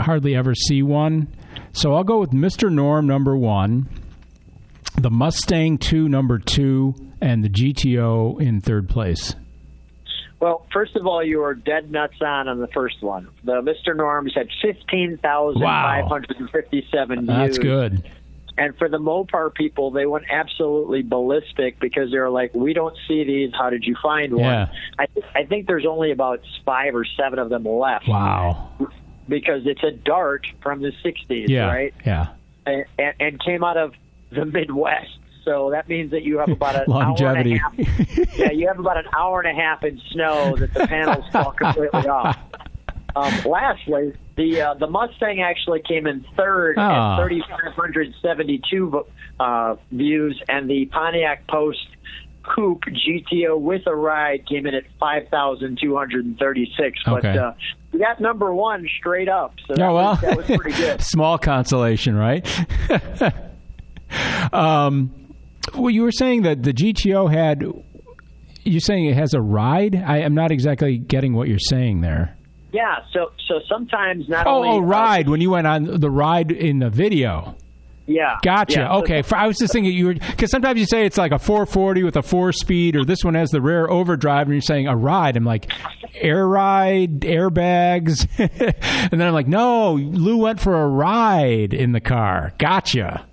[0.02, 1.28] hardly ever see one.
[1.72, 2.70] So I'll go with Mr.
[2.70, 3.88] Norm number one,
[5.00, 9.36] the Mustang 2 number two, and the GTO in third place.
[10.40, 13.28] Well, first of all, you were dead nuts on on the first one.
[13.44, 13.96] The Mr.
[13.96, 17.26] Norms had 15,557 views.
[17.28, 18.10] That's good.
[18.58, 22.94] And for the Mopar people, they went absolutely ballistic because they were like, "We don't
[23.08, 23.50] see these.
[23.58, 24.66] How did you find one?" Yeah.
[24.98, 28.68] I, I think there's only about five or seven of them left Wow.
[29.26, 31.64] because it's a Dart from the '60s, Yeah.
[31.66, 31.94] right?
[32.04, 32.26] Yeah.
[32.66, 33.94] And, and, and came out of
[34.30, 35.08] the Midwest.
[35.44, 37.60] So that means that you have about an Longevity.
[37.60, 38.38] hour and a half.
[38.38, 41.50] yeah, you have about an hour and a half in snow that the panels fall
[41.52, 42.36] completely off.
[43.14, 47.20] Um, lastly, the uh, the Mustang actually came in third Ah.
[47.20, 49.04] at 3,572
[49.38, 51.86] uh, views, and the Pontiac Post
[52.42, 56.98] Coupe GTO with a ride came in at 5,236.
[57.04, 57.36] But Okay.
[57.36, 57.52] uh,
[57.92, 60.10] we got number one straight up, so that, Oh, well.
[60.12, 61.02] was, that was pretty good.
[61.02, 62.46] Small consolation, right?
[64.52, 65.10] um,
[65.74, 67.64] well, you were saying that the GTO had.
[68.64, 69.96] You're saying it has a ride?
[69.96, 72.36] I am not exactly getting what you're saying there.
[72.72, 75.28] Yeah, so so sometimes not Oh, only oh, uh, ride!
[75.28, 77.56] When you went on the ride in the video.
[78.06, 78.80] yeah, Gotcha.
[78.80, 79.22] yeah, okay.
[79.22, 82.02] For, I was just thinking you were because sometimes you say it's like a 440
[82.04, 84.96] with a four speed, or this one has the rear overdrive, and you're saying a
[84.96, 85.36] ride.
[85.36, 85.70] I'm like,
[86.14, 92.00] air ride, airbags, and then I'm like, no, Lou went for a ride in the
[92.00, 92.52] car.
[92.58, 93.26] Gotcha.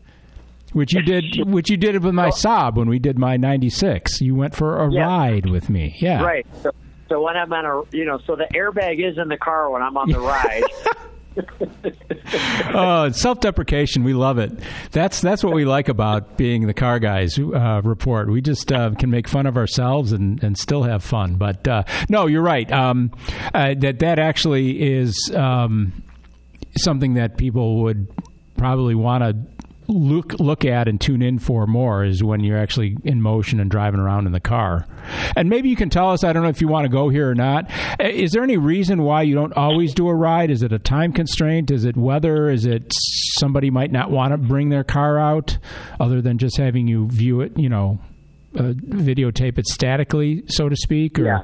[0.74, 4.22] Which you did, which you did with my Saab when we did my '96.
[4.22, 5.06] You went for a Yeah.
[5.08, 5.96] ride with me.
[6.00, 6.22] Yeah.
[6.24, 6.46] Right.
[6.62, 6.72] So,
[7.08, 9.82] so when I'm on a, you know, so the airbag is in the car when
[9.82, 10.64] I'm on the ride.
[12.74, 14.04] oh, self-deprecation.
[14.04, 14.52] We love it.
[14.92, 18.30] That's that's what we like about being the car guys uh, report.
[18.30, 21.36] We just uh, can make fun of ourselves and, and still have fun.
[21.36, 22.70] But uh, no, you're right.
[22.72, 23.12] Um,
[23.54, 26.04] uh, that that actually is um,
[26.78, 28.08] something that people would
[28.58, 29.36] probably want to
[29.90, 33.70] look look at and tune in for more is when you're actually in motion and
[33.72, 34.86] driving around in the car.
[35.36, 36.24] And maybe you can tell us.
[36.24, 37.70] I don't know if you want to go here or not.
[38.00, 40.52] Uh, Is there any reason why you don't always do a ride?
[40.52, 41.72] Is it a time constraint?
[41.72, 42.50] Is it weather?
[42.50, 42.92] Is it
[43.38, 45.58] somebody might not want to bring their car out,
[46.00, 47.58] other than just having you view it?
[47.58, 48.00] You know,
[48.56, 51.18] uh, videotape it statically, so to speak.
[51.20, 51.42] Or, Yeah.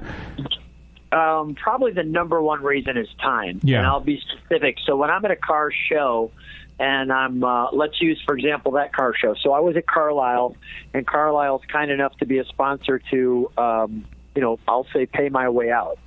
[1.12, 3.62] Um, probably the number one reason is time.
[3.64, 3.78] Yeah.
[3.78, 4.76] And I'll be specific.
[4.86, 6.32] So when I'm at a car show
[6.80, 9.36] and I'm, uh, let's use, for example, that car show.
[9.42, 10.56] So I was at Carlisle,
[10.94, 14.06] and Carlisle's kind enough to be a sponsor to, um,
[14.36, 15.98] you know, I'll say pay my way out.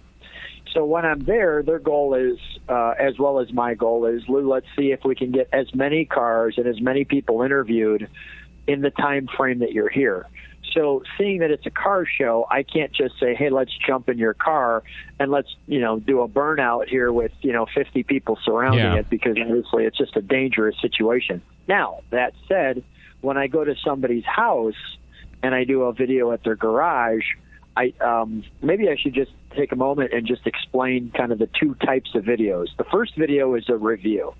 [0.74, 2.38] So when I'm there, their goal is,
[2.68, 5.74] uh, as well as my goal is, Lou, let's see if we can get as
[5.74, 8.08] many cars and as many people interviewed
[8.66, 10.26] in the time frame that you're here.
[10.74, 14.18] So seeing that it's a car show, I can't just say, "Hey, let's jump in
[14.18, 14.82] your car
[15.18, 19.00] and let's, you know, do a burnout here with, you know, 50 people surrounding Yeah.
[19.00, 22.82] it because obviously it's just a dangerous situation." Now, that said,
[23.20, 24.96] when I go to somebody's house
[25.42, 27.24] and I do a video at their garage,
[27.76, 31.48] I um, maybe I should just take a moment and just explain kind of the
[31.58, 32.66] two types of videos.
[32.76, 34.34] The first video is a review,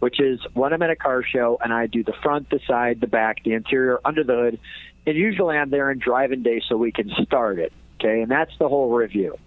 [0.00, 3.00] which is when I'm at a car show and I do the front, the side,
[3.00, 4.58] the back, the interior, under the hood,
[5.06, 7.72] and usually I'm there in driving day so we can start it.
[7.98, 9.38] Okay, and that's the whole review.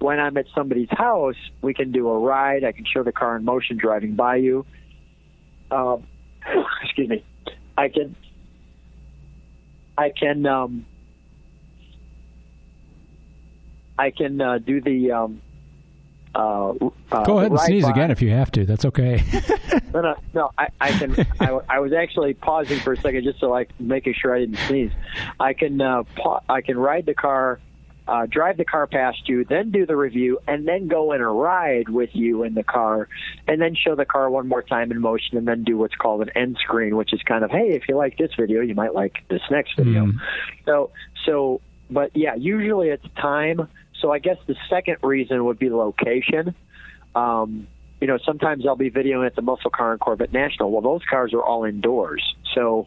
[0.00, 2.64] When I'm at somebody's house, we can do a ride.
[2.64, 4.64] I can show the car in motion driving by you.
[5.70, 6.06] Um,
[6.82, 7.24] excuse me.
[7.76, 8.16] I can.
[9.96, 10.46] I can.
[10.46, 10.86] Um,
[13.98, 15.12] I can uh, do the.
[15.12, 15.42] Um,
[16.34, 16.70] uh,
[17.10, 18.64] uh, Go ahead and sneeze by- again if you have to.
[18.64, 19.22] That's okay.
[19.92, 20.50] no, no, no.
[20.56, 21.26] I, I can.
[21.40, 24.58] I, I was actually pausing for a second just to like making sure I didn't
[24.66, 24.92] sneeze.
[25.38, 25.80] I can.
[25.80, 27.58] Uh, pa- I can ride the car,
[28.06, 31.28] uh, drive the car past you, then do the review, and then go in a
[31.28, 33.08] ride with you in the car,
[33.48, 36.22] and then show the car one more time in motion, and then do what's called
[36.22, 38.94] an end screen, which is kind of, hey, if you like this video, you might
[38.94, 40.06] like this next video.
[40.06, 40.12] Mm.
[40.64, 40.90] So,
[41.26, 41.60] so,
[41.90, 43.68] but yeah, usually it's time.
[44.00, 46.54] So I guess the second reason would be location.
[47.14, 47.66] Um,
[48.00, 50.70] you know, sometimes I'll be videoing at the Muscle Car and Corvette National.
[50.70, 52.22] Well, those cars are all indoors,
[52.54, 52.86] so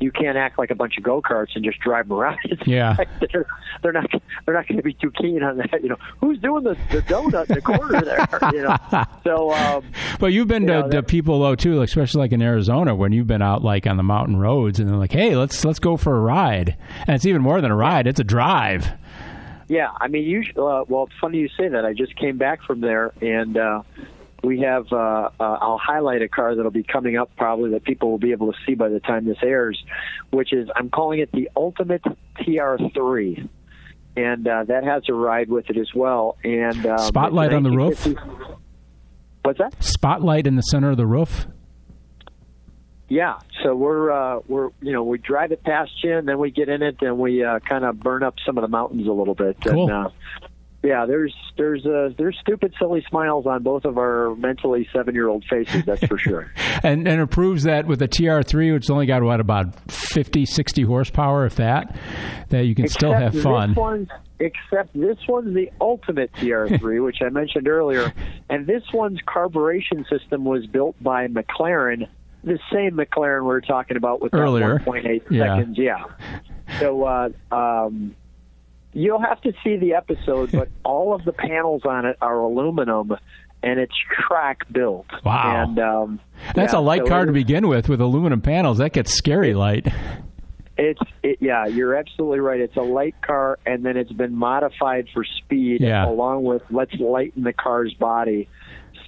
[0.00, 2.38] you can't act like a bunch of go karts and just drive them around.
[2.66, 2.96] Yeah.
[3.32, 3.46] they're,
[3.82, 4.10] they're not
[4.44, 5.80] they're not going to be too keen on that.
[5.82, 8.26] You know, who's doing the, the donut in the corner there?
[8.52, 8.76] You know,
[9.24, 9.84] so um,
[10.18, 13.12] But you've been You to, know, to people though too, especially like in Arizona when
[13.12, 15.96] you've been out like on the mountain roads and they're like, "Hey, let's let's go
[15.96, 18.90] for a ride." And it's even more than a ride; it's a drive.
[19.68, 20.42] Yeah, I mean, you.
[20.60, 21.84] Uh, well, it's funny you say that.
[21.84, 23.82] I just came back from there, and uh,
[24.42, 24.86] we have.
[24.90, 28.32] Uh, uh, I'll highlight a car that'll be coming up probably that people will be
[28.32, 29.82] able to see by the time this airs,
[30.30, 32.02] which is I'm calling it the Ultimate
[32.40, 33.48] TR3,
[34.16, 36.38] and uh, that has a ride with it as well.
[36.42, 38.06] And um, Spotlight on the roof?
[39.42, 39.82] What's that?
[39.82, 41.46] Spotlight in the center of the roof.
[43.08, 46.50] Yeah, so we're uh, we're you know we drive it past you, and then we
[46.50, 49.12] get in it, and we uh, kind of burn up some of the mountains a
[49.12, 49.56] little bit.
[49.64, 49.88] Cool.
[49.88, 50.10] And, uh,
[50.84, 55.28] yeah, there's there's uh, there's stupid, silly smiles on both of our mentally seven year
[55.28, 55.84] old faces.
[55.84, 56.52] That's for sure.
[56.80, 60.82] And and it proves that with the TR3, which only got what about 50, 60
[60.82, 61.96] horsepower, if that,
[62.50, 63.76] that you can still have fun.
[64.38, 68.14] Except this one's the ultimate TR3, which I mentioned earlier,
[68.48, 72.06] and this one's carburation system was built by McLaren,
[72.44, 74.78] the same McLaren we were talking about with Earlier.
[74.78, 75.56] that 1.8 Yeah.
[75.56, 75.78] seconds.
[75.78, 76.04] Yeah.
[76.80, 78.14] So uh, um,
[78.92, 83.12] you'll have to see the episode, but all of the panels on it are aluminum.
[83.60, 83.94] And it's
[84.28, 85.06] track built.
[85.24, 85.64] Wow.
[85.64, 86.20] And um,
[86.54, 88.78] That's yeah, a light so car to begin with, with aluminum panels.
[88.78, 89.88] That gets scary light.
[90.76, 92.60] It's it, yeah, you're absolutely right.
[92.60, 96.08] It's a light car, and then it's been modified for speed, Yeah.
[96.08, 98.48] along with let's lighten the car's body.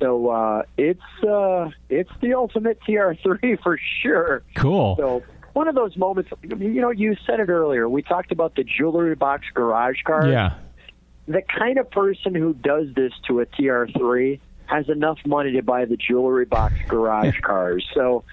[0.01, 4.43] So uh, it's uh, it's the ultimate TR3 for sure.
[4.57, 4.97] Cool.
[4.97, 5.23] So
[5.53, 7.89] one of those moments, you know, you said it earlier.
[7.89, 10.29] We talked about the jewelry box garage car.
[10.29, 10.55] Yeah.
[11.29, 15.85] The kind of person who does this to a TR3 has enough money to buy
[15.85, 17.87] the jewelry box garage cars.
[17.95, 18.25] So,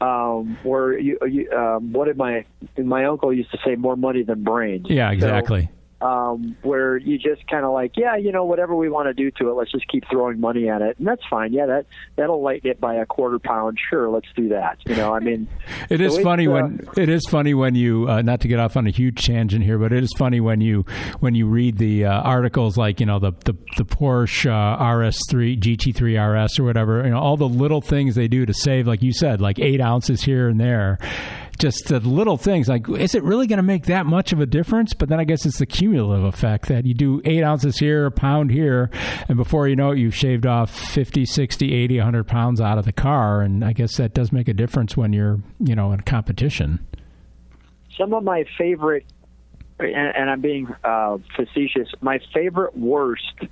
[0.00, 2.46] um, where you, you um, what did my
[2.78, 3.74] my uncle used to say?
[3.74, 4.86] More money than brains.
[4.88, 5.68] Yeah, So, exactly.
[6.00, 9.30] Um, where you just kind of like, yeah, you know, whatever we want to do
[9.32, 11.52] to it, let's just keep throwing money at it, and that's fine.
[11.52, 11.86] Yeah, that
[12.16, 13.78] that'll lighten it by a quarter pound.
[13.90, 14.78] Sure, let's do that.
[14.86, 15.48] You know, I mean,
[15.90, 18.76] It is funny uh, when it is funny when you uh, not to get off
[18.76, 20.84] on a huge tangent here, but it is funny when you
[21.20, 25.58] when you read the uh, articles like you know the the, the Porsche uh, RS3
[25.58, 29.02] GT3 RS or whatever, you know all the little things they do to save, like
[29.02, 30.98] you said, like eight ounces here and there.
[31.60, 32.68] Just the little things.
[32.68, 34.94] Like, is it really going to make that much of a difference?
[34.94, 38.10] But then I guess it's the cumulative effect that you do eight ounces here, a
[38.10, 38.90] pound here,
[39.28, 42.84] and before you know it, you've shaved off 50, 60, 80, 100 pounds out of
[42.84, 43.42] the car.
[43.42, 46.86] And I guess that does make a difference when you're, you know, in competition.
[47.96, 49.04] Some of my favorite,
[49.78, 53.44] and, and I'm being uh, facetious, my favorite worst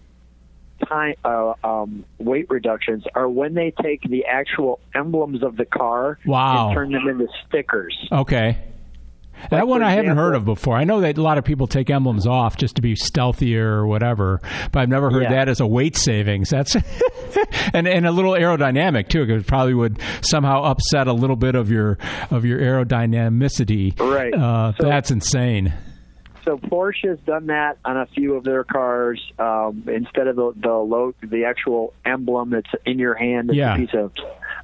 [0.87, 6.19] time uh, um, weight reductions are when they take the actual emblems of the car
[6.27, 6.69] Wow.
[6.69, 7.97] and turn them into stickers.
[8.13, 8.59] Okay.
[9.51, 10.77] that one I haven't heard of before.
[10.77, 13.87] I know that a lot of people take emblems off just to be stealthier or
[13.87, 14.41] whatever,
[14.73, 15.31] but I've never heard Yeah.
[15.31, 16.51] that as a weight savings.
[16.51, 16.75] That's
[17.73, 21.55] and and a little aerodynamic too, because it probably would somehow upset a little bit
[21.55, 21.99] of your
[22.33, 23.99] of your aerodynamicity.
[24.01, 24.35] Right.
[24.35, 25.73] Uh, So- that's insane.
[26.49, 29.21] So Porsche has done that on a few of their cars.
[29.39, 33.75] Um, instead of the the low, the actual emblem that's in your hand, it's Yeah.
[33.75, 34.13] a piece of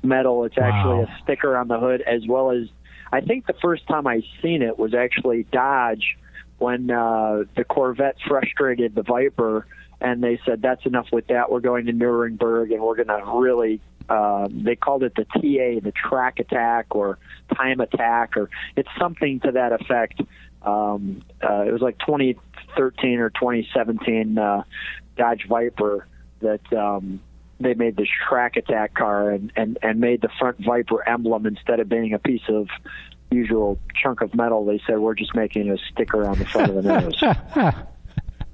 [0.03, 0.45] metal.
[0.45, 1.09] It's actually Wow.
[1.11, 2.68] a sticker on the hood, as well as
[3.12, 6.16] I think the first time I seen it was actually Dodge
[6.57, 9.66] when uh, the Corvette frustrated the Viper,
[10.01, 11.53] and they said that's enough with that.
[11.53, 13.80] We're going to Nuremberg, and we're going to really.
[14.07, 17.18] Uh, they called it the TA, the track attack or
[17.57, 20.20] time attack, or it's something to that effect.
[20.65, 24.62] Um, uh, it was like 2013 or 2017 uh,
[25.17, 26.07] Dodge Viper
[26.41, 27.21] that um,
[27.61, 31.81] they made this track attack car and, and, and made the front Viper emblem instead
[31.81, 32.69] of being a piece of
[33.31, 34.65] usual chunk of metal.
[34.65, 37.85] They said we're just making a sticker on the front of the nose.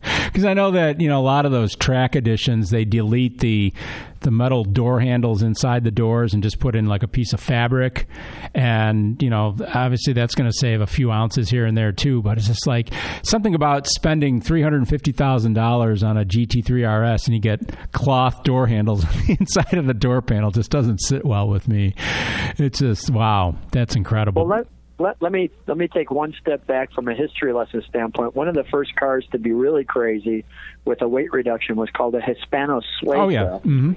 [0.31, 3.73] Because I know that you know a lot of those track editions, they delete the
[4.21, 7.41] the metal door handles inside the doors and just put in like a piece of
[7.41, 8.07] fabric,
[8.55, 12.23] and you know obviously that's going to save a few ounces here and there too.
[12.23, 12.91] But it's just like
[13.25, 17.93] something about spending three hundred fifty thousand dollars on a GT3 RS and you get
[17.93, 21.67] cloth door handles on the inside of the door panel just doesn't sit well with
[21.67, 21.95] me.
[22.57, 24.47] It's just wow, that's incredible.
[24.47, 24.65] Well,
[25.01, 28.37] let, let me let me take one step back from a history lesson standpoint.
[28.37, 30.45] One of the first cars to be really crazy
[30.85, 33.17] with a weight reduction was called a Hispano Suiza.
[33.17, 33.59] oh yeah.
[33.59, 33.93] hmm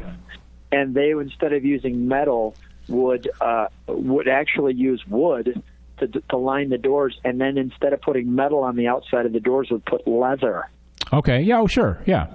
[0.73, 2.55] and they instead of using metal
[2.87, 5.61] would uh, would actually use wood
[5.99, 9.33] to to line the doors, and then instead of putting metal on the outside of
[9.33, 10.69] the doors, would put leather.
[11.13, 11.41] Okay.
[11.41, 11.59] Yeah.
[11.59, 12.01] Oh, sure.
[12.05, 12.33] Yeah.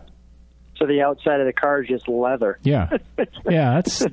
[0.76, 2.60] So the outside of the car is just leather.
[2.62, 2.88] Yeah,
[3.50, 4.06] yeah, that's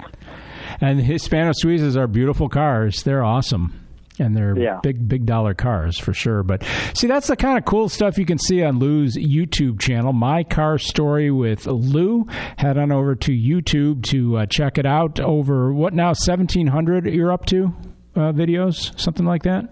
[0.82, 3.04] and Hispano Suizas are beautiful cars.
[3.04, 3.85] They're awesome.
[4.20, 4.80] And they're Yeah.
[4.82, 6.42] big, big dollar cars for sure.
[6.44, 6.64] But
[6.94, 10.44] see, that's the kind of cool stuff you can see on Lou's YouTube channel, My
[10.44, 12.26] Car Story with Lou.
[12.58, 15.20] Head on over to YouTube to uh, check it out.
[15.20, 17.74] Over what now, 1,700 you're up to
[18.16, 19.66] uh, videos, something like that?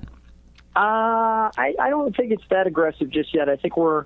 [0.75, 3.47] Uh, I, I don't think it's that aggressive just yet.
[3.47, 4.05] I think we're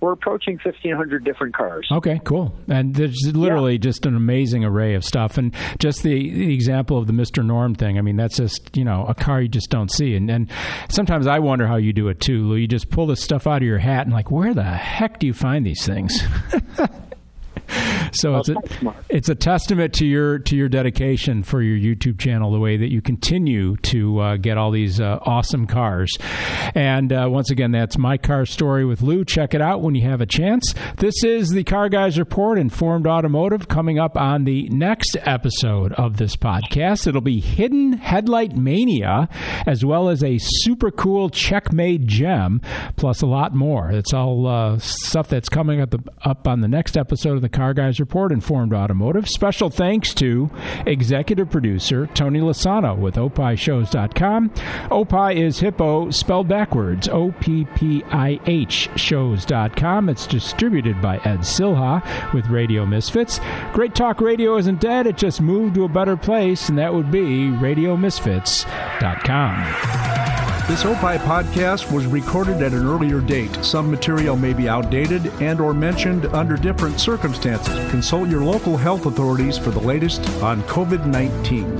[0.00, 1.88] we're approaching fifteen hundred different cars.
[1.90, 2.54] Okay, cool.
[2.68, 5.38] And there's literally just an amazing array of stuff.
[5.38, 7.44] And just the, the example of the Mr.
[7.44, 10.14] Norm thing, I mean, that's just, you know, a car you just don't see.
[10.14, 10.50] And, and
[10.90, 12.56] sometimes I wonder how you do it too, Lou.
[12.56, 15.26] You just pull this stuff out of your hat and, like, where the heck do
[15.26, 16.22] you find these things?
[18.12, 18.56] so it's a,
[19.08, 22.90] it's a testament to your to your dedication for your YouTube channel, the way that
[22.90, 26.10] you continue to uh, get all these uh, awesome cars.
[26.74, 29.24] And uh, once again, that's my car story with Lou.
[29.24, 30.74] Check it out when you have a chance.
[30.96, 36.16] This is the Car Guys Report, Informed Automotive, coming up on the next episode of
[36.16, 37.06] this podcast.
[37.06, 39.28] It'll be Hidden Headlight Mania,
[39.66, 42.60] as well as a super cool Checkmate gem,
[42.96, 43.90] plus a lot more.
[43.90, 47.48] It's all uh, stuff that's coming up, the, up on the next episode of the
[47.56, 49.26] Car Guys Report, Informed Automotive.
[49.28, 50.50] Special thanks to
[50.84, 54.50] executive producer Tony Lasano with opishows.com.
[54.90, 60.10] Opie is hippo spelled backwards, O P P I H shows.com.
[60.10, 62.02] It's distributed by Ed Silha
[62.34, 63.40] with Radio Misfits.
[63.72, 67.10] Great Talk Radio isn't dead, it just moved to a better place, and that would
[67.10, 70.45] be radiomisfits.com.
[70.68, 73.56] This OPI podcast was recorded at an earlier date.
[73.64, 77.88] Some material may be outdated and or mentioned under different circumstances.
[77.92, 81.78] Consult your local health authorities for the latest on COVID-19.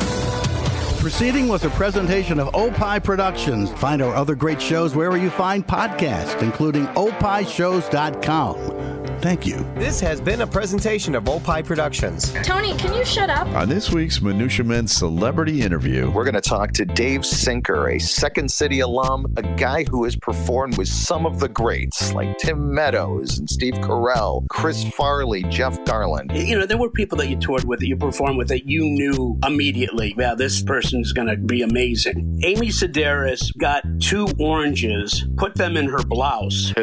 [1.01, 3.73] Proceeding was a presentation of Opie Productions.
[3.73, 8.76] Find our other great shows wherever you find podcasts, including opishows.com.
[9.21, 9.67] Thank you.
[9.75, 12.33] This has been a presentation of Opie Productions.
[12.45, 13.49] Tony, can you shut up?
[13.49, 17.99] On this week's Minutia Men celebrity interview, We're going to talk to Dave Sinker, a
[17.99, 22.73] Second City alum, a guy who has performed with some of the greats like Tim
[22.73, 26.31] Meadows and Steve Carell, Chris Farley, Jeff Garlin.
[26.47, 28.85] You know, there were people that you toured with, that you performed with, that you
[28.85, 32.41] knew immediately, yeah, this person's going to be amazing.
[32.45, 36.73] Amy Sedaris got two oranges, put them in her blouse.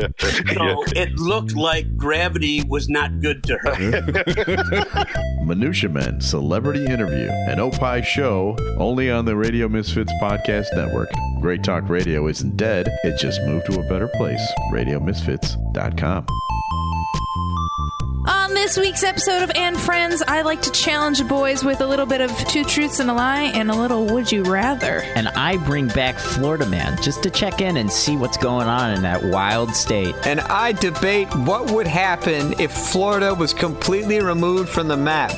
[0.53, 5.05] So it looked like grabbing gravity was not good to her.
[5.43, 11.11] Minutia Men Celebrity Interview, an Opie show only on the Radio Misfits Podcast Network.
[11.41, 14.41] Great Talk Radio isn't dead, it just moved to a better place.
[14.71, 16.25] RadioMisfits.com.
[18.25, 21.85] On this week's episode of And Friends, I like to challenge the boys with a
[21.85, 25.01] little bit of two truths and a lie and a little would you rather.
[25.15, 28.93] And I bring back Florida Man just to check in and see what's going on
[28.93, 30.15] in that wild state.
[30.25, 35.33] And I debate what would happen if Florida was completely removed from the map.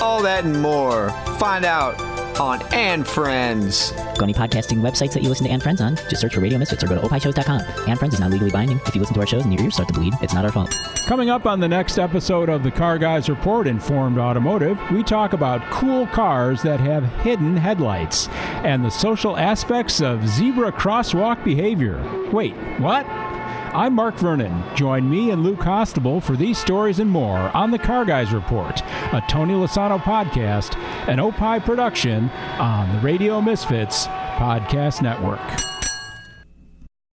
[0.00, 1.10] All that and more.
[1.38, 1.98] Find out
[2.38, 3.92] on And Friends.
[4.18, 5.96] Go any podcasting websites that you listen to And Friends on.
[5.96, 7.60] Just search for Radio Misfits or go to opishows.com.
[7.88, 8.80] And Friends is not legally binding.
[8.86, 10.52] If you listen to our shows and your ears start to bleed, it's not our
[10.52, 10.74] fault.
[11.06, 15.32] Coming up on the next episode of the Car Guys Report Informed Automotive, we talk
[15.32, 18.28] about cool cars that have hidden headlights
[18.62, 22.00] and the social aspects of zebra crosswalk behavior.
[22.32, 23.06] Wait, what?
[23.72, 24.64] I'm Mark Vernon.
[24.74, 28.80] Join me and Lou Costabile for these stories and more on the Car Guys Report,
[29.12, 30.76] a Tony Lasano podcast,
[31.08, 35.69] an Opie production on the Radio Misfits Podcast Network.